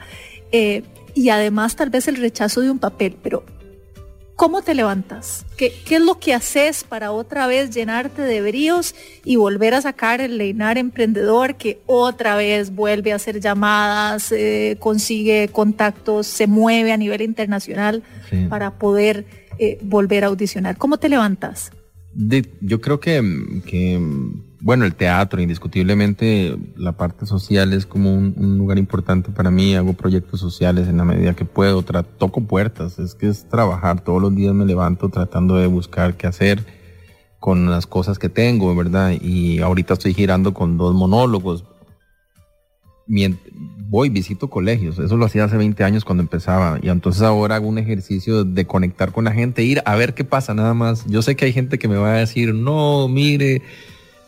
[0.51, 0.82] Eh,
[1.14, 3.45] y además tal vez el rechazo de un papel, pero
[4.36, 5.46] ¿Cómo te levantas?
[5.56, 10.20] ¿Qué, es lo que haces para otra vez llenarte de bríos y volver a sacar
[10.20, 16.92] el Leinar emprendedor que otra vez vuelve a hacer llamadas, eh, consigue contactos, se mueve
[16.92, 18.02] a nivel internacional
[18.48, 19.26] para poder
[19.58, 20.76] eh, volver a audicionar?
[20.76, 21.70] ¿Cómo te levantas?
[22.14, 23.22] yo creo que,
[23.66, 23.98] que
[24.62, 29.74] bueno, el teatro, indiscutiblemente, la parte social es como un, lugar importante para mí.
[29.74, 31.82] Hago proyectos sociales en la medida que puedo.
[31.82, 33.00] toco puertas.
[33.00, 34.02] Es que es trabajar.
[34.04, 36.64] Todos los días me levanto tratando de buscar qué hacer
[37.40, 39.10] con las cosas que tengo, ¿verdad?
[39.20, 41.64] Y ahorita estoy girando con dos monólogos.
[43.88, 44.96] Voy, visito colegios.
[45.00, 46.78] Eso lo hacía hace 20 años cuando empezaba.
[46.80, 50.22] Y entonces ahora hago un ejercicio de conectar con la gente, ir a ver qué
[50.22, 51.04] pasa nada más.
[51.06, 53.62] Yo sé que hay gente que me va a decir, no, mire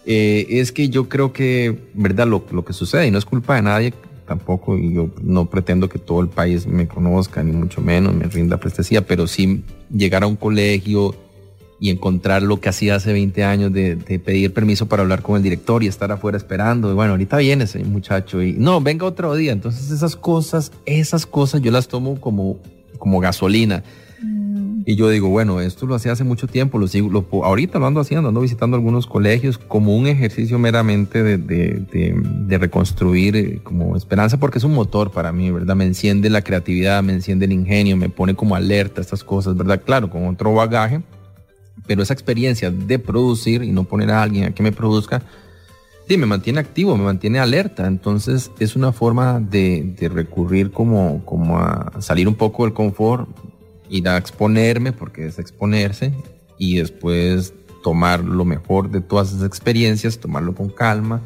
[0.07, 2.27] eh, es que yo creo que, ¿verdad?
[2.27, 3.95] Lo, lo, que sucede, y no es culpa de nadie
[4.27, 8.25] tampoco, y yo no pretendo que todo el país me conozca, ni mucho menos me
[8.25, 11.15] rinda prestesía, pero sí llegar a un colegio
[11.81, 15.43] y encontrar lo que hacía hace 20 años de, pedir permiso para hablar con el
[15.43, 16.91] director y estar afuera esperando.
[16.91, 19.53] Y bueno, ahorita viene ese muchacho y no, venga otro día.
[19.53, 22.59] Entonces esas cosas, esas cosas yo las tomo como,
[22.99, 23.83] como gasolina.
[24.87, 27.87] Y yo digo, bueno, esto lo hacía hace mucho tiempo, lo sigo, lo, ahorita lo
[27.87, 33.97] ando haciendo, ando visitando algunos colegios como un ejercicio meramente de, de, reconstruir eh, como
[33.97, 35.75] esperanza, porque es un motor para mí, ¿verdad?
[35.75, 39.57] Me enciende la creatividad, me enciende el ingenio, me pone como alerta a estas cosas,
[39.57, 39.81] ¿verdad?
[39.85, 41.01] Claro, con otro bagaje,
[41.87, 45.23] pero esa experiencia de producir y no poner a alguien a que me produzca,
[46.07, 47.87] sí, me mantiene activo, me mantiene alerta.
[47.87, 53.29] Entonces es una forma de, de recurrir como, como a salir un poco del confort,
[53.95, 56.13] ir a exponerme, porque es exponerse,
[56.59, 61.21] y después tomar lo mejor de todas esas experiencias, tomarlo con calma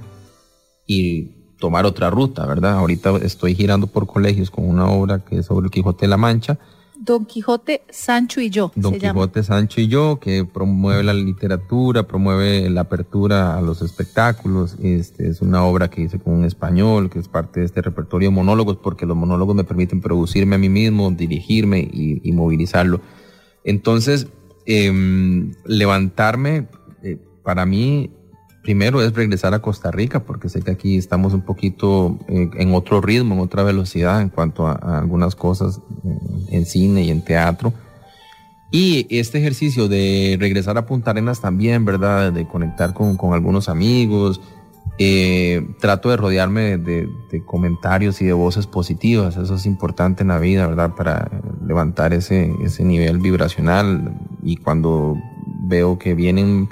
[0.87, 2.75] y tomar otra ruta, ¿verdad?
[2.75, 6.17] Ahorita estoy girando por colegios con una obra que es sobre el Quijote de la
[6.17, 6.59] Mancha.
[7.09, 8.71] Don Quijote, Sancho y yo.
[8.77, 14.77] Don Quijote, Sancho y yo, que promueve la literatura, promueve la apertura a los espectáculos.
[14.83, 18.29] Este, es una obra que hice con un español, que es parte de este repertorio
[18.29, 23.01] de monólogos, porque los monólogos me permiten producirme a mí mismo, dirigirme y, movilizarlo.
[23.65, 24.27] Entonces,
[24.67, 26.69] em, levantarme,
[27.03, 28.11] eh, para mí
[28.69, 32.75] primero es regresar a Costa Rica, porque sé que aquí estamos un poquito eh, en
[32.75, 35.81] otro ritmo, en otra velocidad en cuanto a, algunas cosas
[36.51, 37.73] en, cine y en teatro.
[38.71, 42.31] Y este ejercicio de regresar a Punta Arenas también, ¿verdad?
[42.31, 44.39] De conectar con, algunos amigos.
[44.99, 49.39] Eh, trato de rodearme de, de, comentarios y de voces positivas.
[49.39, 50.95] Eso es importante en la vida, ¿verdad?
[50.95, 51.31] Para
[51.67, 54.15] levantar ese, ese nivel vibracional.
[54.43, 55.17] Y cuando
[55.63, 56.69] veo que vienen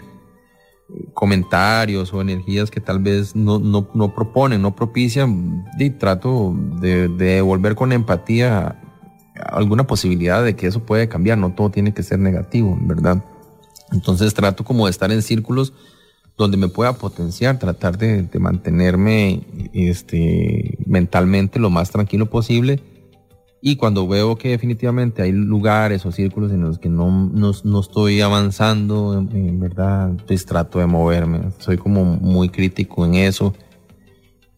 [1.15, 7.09] comentarios o energías que tal vez no, no, no proponen, no propician, y trato de,
[7.09, 8.81] de volver con empatía
[9.35, 13.23] alguna posibilidad de que eso puede cambiar, no todo tiene que ser negativo, ¿verdad?
[13.93, 15.73] Entonces trato como de estar en círculos
[16.37, 22.83] donde me pueda potenciar, tratar de, de mantenerme este, mentalmente lo más tranquilo posible
[23.61, 28.21] y cuando veo que definitivamente hay lugares o círculos en los que no, no, estoy
[28.21, 31.51] avanzando, en, verdad, pues trato de moverme.
[31.59, 33.55] Soy como muy crítico en eso.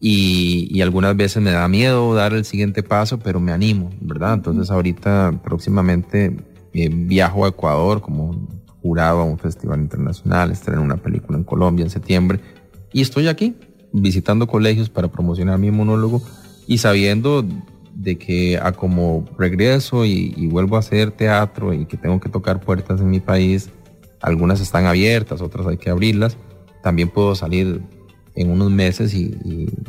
[0.01, 4.35] Y, y, algunas veces me da miedo dar el siguiente paso, pero me animo, ¿verdad?
[4.35, 6.37] Entonces ahorita próximamente
[6.73, 8.47] eh, viajo a Ecuador como
[8.81, 12.39] jurado a un festival internacional, estreno una película en Colombia en septiembre
[12.93, 13.55] y estoy aquí
[13.91, 16.21] visitando colegios para promocionar mi monólogo
[16.67, 17.43] y sabiendo
[17.93, 22.59] de que a como regreso y, vuelvo a hacer teatro y que tengo que tocar
[22.61, 23.69] puertas en mi país,
[24.21, 26.37] algunas están abiertas, otras hay que abrirlas,
[26.83, 27.81] también puedo salir
[28.35, 29.35] en unos meses y,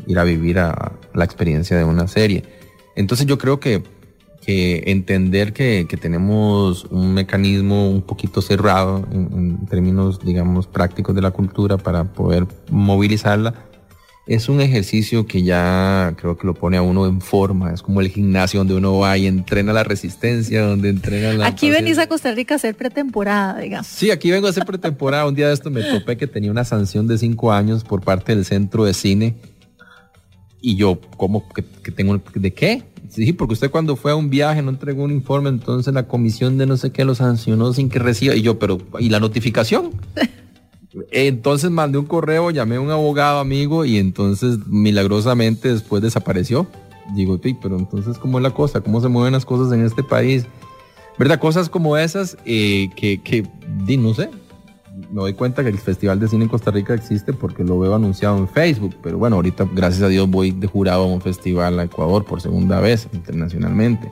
[0.06, 2.44] ir a vivir a la experiencia de una serie.
[2.96, 3.82] Entonces yo creo que,
[4.44, 11.14] que entender que, que, tenemos un mecanismo un poquito cerrado en, en términos, digamos, prácticos
[11.14, 13.54] de la cultura para poder movilizarla,
[14.26, 17.72] es un ejercicio que ya creo que lo pone a uno en forma.
[17.72, 21.46] Es como el gimnasio donde uno va y entrena la resistencia, donde entrena la.
[21.46, 23.86] Aquí venís a Costa Rica a hacer pretemporada, digamos.
[23.86, 25.26] Sí, aquí vengo a hacer pretemporada.
[25.26, 28.34] un día de esto me topé que tenía una sanción de cinco años por parte
[28.34, 29.34] del centro de cine.
[30.60, 32.20] Y yo, ¿cómo que, que tengo?
[32.34, 32.84] ¿De qué?
[33.08, 36.58] Sí, porque usted cuando fue a un viaje no entregó un informe, entonces la comisión
[36.58, 38.36] de no sé qué lo sancionó sin que reciba.
[38.36, 39.90] Y yo, pero, ¿y la notificación?
[41.12, 46.66] Entonces mandé un correo, llamé a un abogado amigo y entonces milagrosamente después desapareció.
[47.14, 48.80] Digo, pero entonces ¿cómo es la cosa?
[48.80, 50.46] ¿Cómo se mueven las cosas en este país?
[51.18, 51.38] ¿Verdad?
[51.38, 53.46] Cosas como esas eh, que, que
[53.84, 54.30] di, no sé.
[55.10, 57.94] Me doy cuenta que el Festival de Cine en Costa Rica existe porque lo veo
[57.94, 58.96] anunciado en Facebook.
[59.02, 62.40] Pero bueno, ahorita gracias a Dios voy de jurado a un festival a Ecuador por
[62.40, 64.10] segunda vez internacionalmente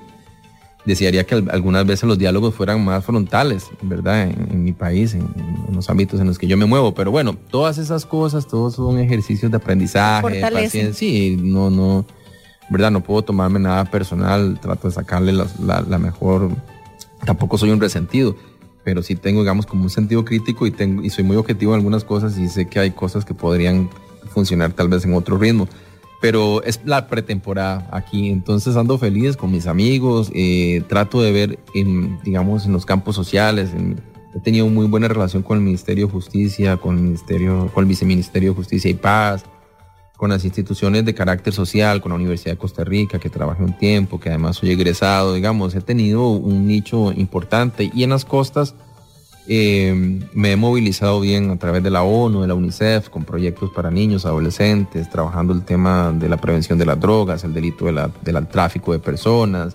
[0.89, 4.30] desearía que algunas veces los diálogos fueran más frontales, ¿verdad?
[4.30, 5.28] En, mi país, en,
[5.72, 6.95] los ámbitos en los que yo me muevo.
[6.95, 10.95] Pero bueno, todas esas cosas, todos son ejercicios de aprendizaje, paciencia.
[10.95, 12.07] Sí, no, no,
[12.70, 12.91] ¿verdad?
[12.91, 16.49] No puedo tomarme nada personal, trato de sacarle la, mejor.
[17.24, 18.34] Tampoco soy un resentido,
[18.82, 21.80] pero sí tengo, digamos, como un sentido crítico y, tengo, y soy muy objetivo en
[21.80, 23.91] algunas cosas y sé que hay cosas que podrían
[24.30, 25.68] funcionar tal vez en otro ritmo
[26.21, 31.59] pero es la pretemporada aquí, entonces ando feliz con mis amigos, eh, trato de ver,
[31.75, 33.71] en, digamos, en los campos sociales,
[34.35, 37.89] he tenido muy buena relación con el Ministerio de Justicia, con el, Ministerio, con el
[37.89, 39.45] Viceministerio de Justicia y Paz,
[40.16, 43.79] con las instituciones de carácter social, con la Universidad de Costa Rica, que trabajé un
[43.79, 48.75] tiempo, que además soy egresado, digamos, he tenido un nicho importante y en las costas,
[49.51, 53.70] eh, me he movilizado bien a través de la ONU, de la UNICEF, con proyectos
[53.70, 58.46] para niños, adolescentes, trabajando el tema de la prevención de las drogas, el delito del
[58.49, 59.74] tráfico de personas,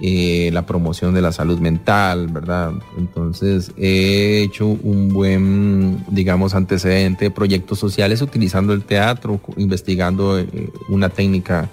[0.00, 2.72] eh, la promoción de la salud mental, ¿verdad?
[2.96, 10.46] Entonces he hecho un buen, digamos, antecedente de proyectos sociales utilizando el teatro, investigando eh,
[10.88, 11.68] una técnica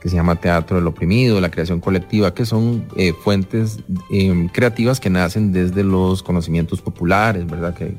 [0.00, 3.80] que se llama Teatro del Oprimido, la creación colectiva, que son eh, fuentes
[4.10, 7.74] em, creativas que nacen desde los conocimientos populares, ¿verdad?
[7.74, 7.96] Que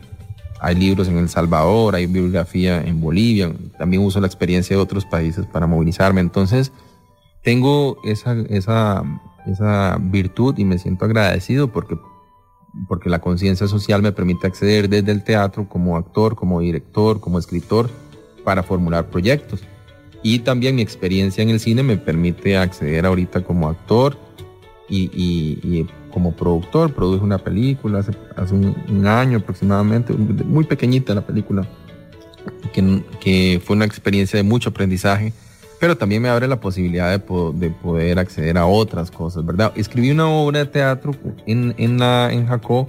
[0.62, 5.06] hay libros en El Salvador, hay bibliografía en Bolivia, también uso la experiencia de otros
[5.06, 6.22] países para movilizarme.
[6.22, 6.72] Entonces,
[7.44, 9.04] tengo esa, esa,
[9.46, 11.98] esa virtud y me siento agradecido porque,
[12.88, 17.40] porque la conciencia social me permite acceder desde el teatro como actor, como director, como
[17.40, 17.90] escritor,
[18.44, 19.64] para formular proyectos.
[20.22, 24.18] Y también mi experiencia en el cine me permite acceder ahorita como actor
[24.90, 26.94] y, como productor.
[26.94, 31.68] Produje una película hace, un, año aproximadamente, muy pequeñita la película,
[32.74, 35.32] que, que fue una experiencia de mucho aprendizaje,
[35.80, 39.72] pero también me abre la posibilidad de, de poder acceder a otras cosas, ¿verdad?
[39.76, 41.16] Escribí una obra de teatro
[41.46, 42.88] en, en, la, en Jacó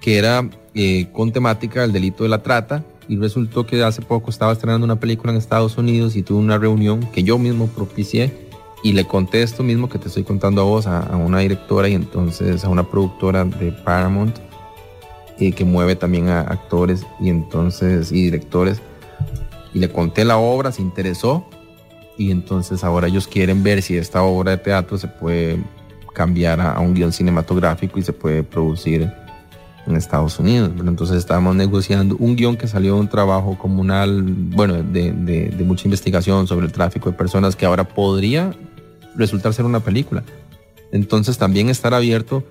[0.00, 4.30] que era eh, con temática del delito de la trata y resultó que hace poco
[4.30, 8.48] estaba estrenando una película en Estados Unidos y tuve una reunión que yo mismo propicié
[8.82, 11.94] y le conté esto mismo que te estoy contando a vos, a, una directora y
[11.94, 14.36] entonces a una productora de Paramount
[15.38, 18.80] y que mueve también a actores y entonces y directores.
[19.74, 21.44] Y le conté la obra, se interesó
[22.16, 25.58] y entonces ahora ellos quieren ver si esta obra de teatro se puede
[26.14, 29.10] cambiar a, un guion cinematográfico y se puede producir
[29.88, 30.70] en Estados Unidos.
[30.78, 35.86] Entonces estábamos negociando un guion que salió de un trabajo comunal, bueno, de, de, mucha
[35.86, 38.54] investigación sobre el tráfico de personas que ahora podría
[39.16, 40.22] resultar ser una película.
[40.92, 42.44] Entonces también estar abierto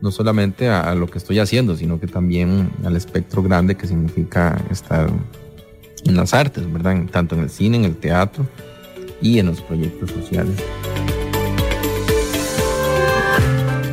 [0.00, 4.60] no solamente a, lo que estoy haciendo, sino que también al espectro grande que significa
[4.70, 5.08] estar
[6.04, 7.04] en las artes, ¿verdad?
[7.10, 8.46] Tanto en el cine, en el teatro
[9.22, 10.56] y en los proyectos sociales.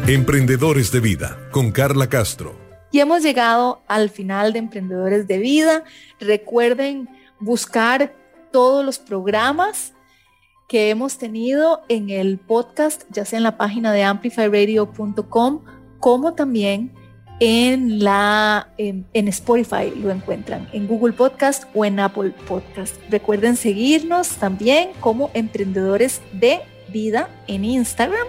[0.08, 2.61] Emprendedores de Vida con Carla Castro.
[2.92, 5.84] Y hemos llegado al final de Emprendedores de Vida.
[6.20, 8.14] Recuerden buscar
[8.52, 9.94] todos los programas
[10.68, 15.62] que hemos tenido en el podcast, ya sea en la página de amplifyradio.com,
[16.00, 16.94] como también
[17.42, 22.96] en, la, en, Spotify lo encuentran, en Google Podcast o en Apple Podcast.
[23.10, 28.28] Recuerden seguirnos también como Emprendedores de Vida en Instagram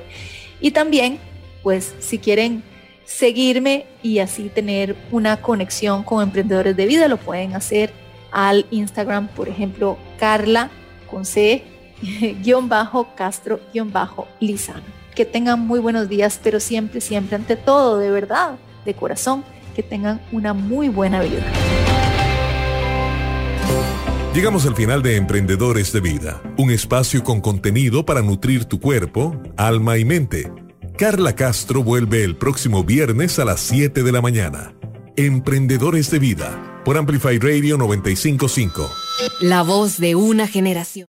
[0.60, 1.18] y también,
[1.62, 2.62] pues, si quieren
[3.04, 7.92] seguirme y así tener una conexión con Emprendedores de Vida, lo pueden hacer
[8.30, 10.70] al Instagram, por ejemplo, Carla
[11.10, 11.62] con C
[12.42, 14.82] guion bajo Castro guion bajo Lizano.
[15.14, 19.44] Que tengan muy buenos días, pero siempre, siempre, ante todo, de verdad, de corazón,
[19.76, 21.44] que tengan una muy buena vida.
[24.34, 29.38] Llegamos al final de Emprendedores de Vida, un espacio con contenido para nutrir tu cuerpo,
[29.58, 30.50] alma y mente.
[30.96, 34.74] Carla Castro vuelve el próximo viernes a las 7 de la mañana.
[35.16, 38.90] Emprendedores de Vida, por Amplify Radio 955.
[39.40, 41.00] La voz de una generación.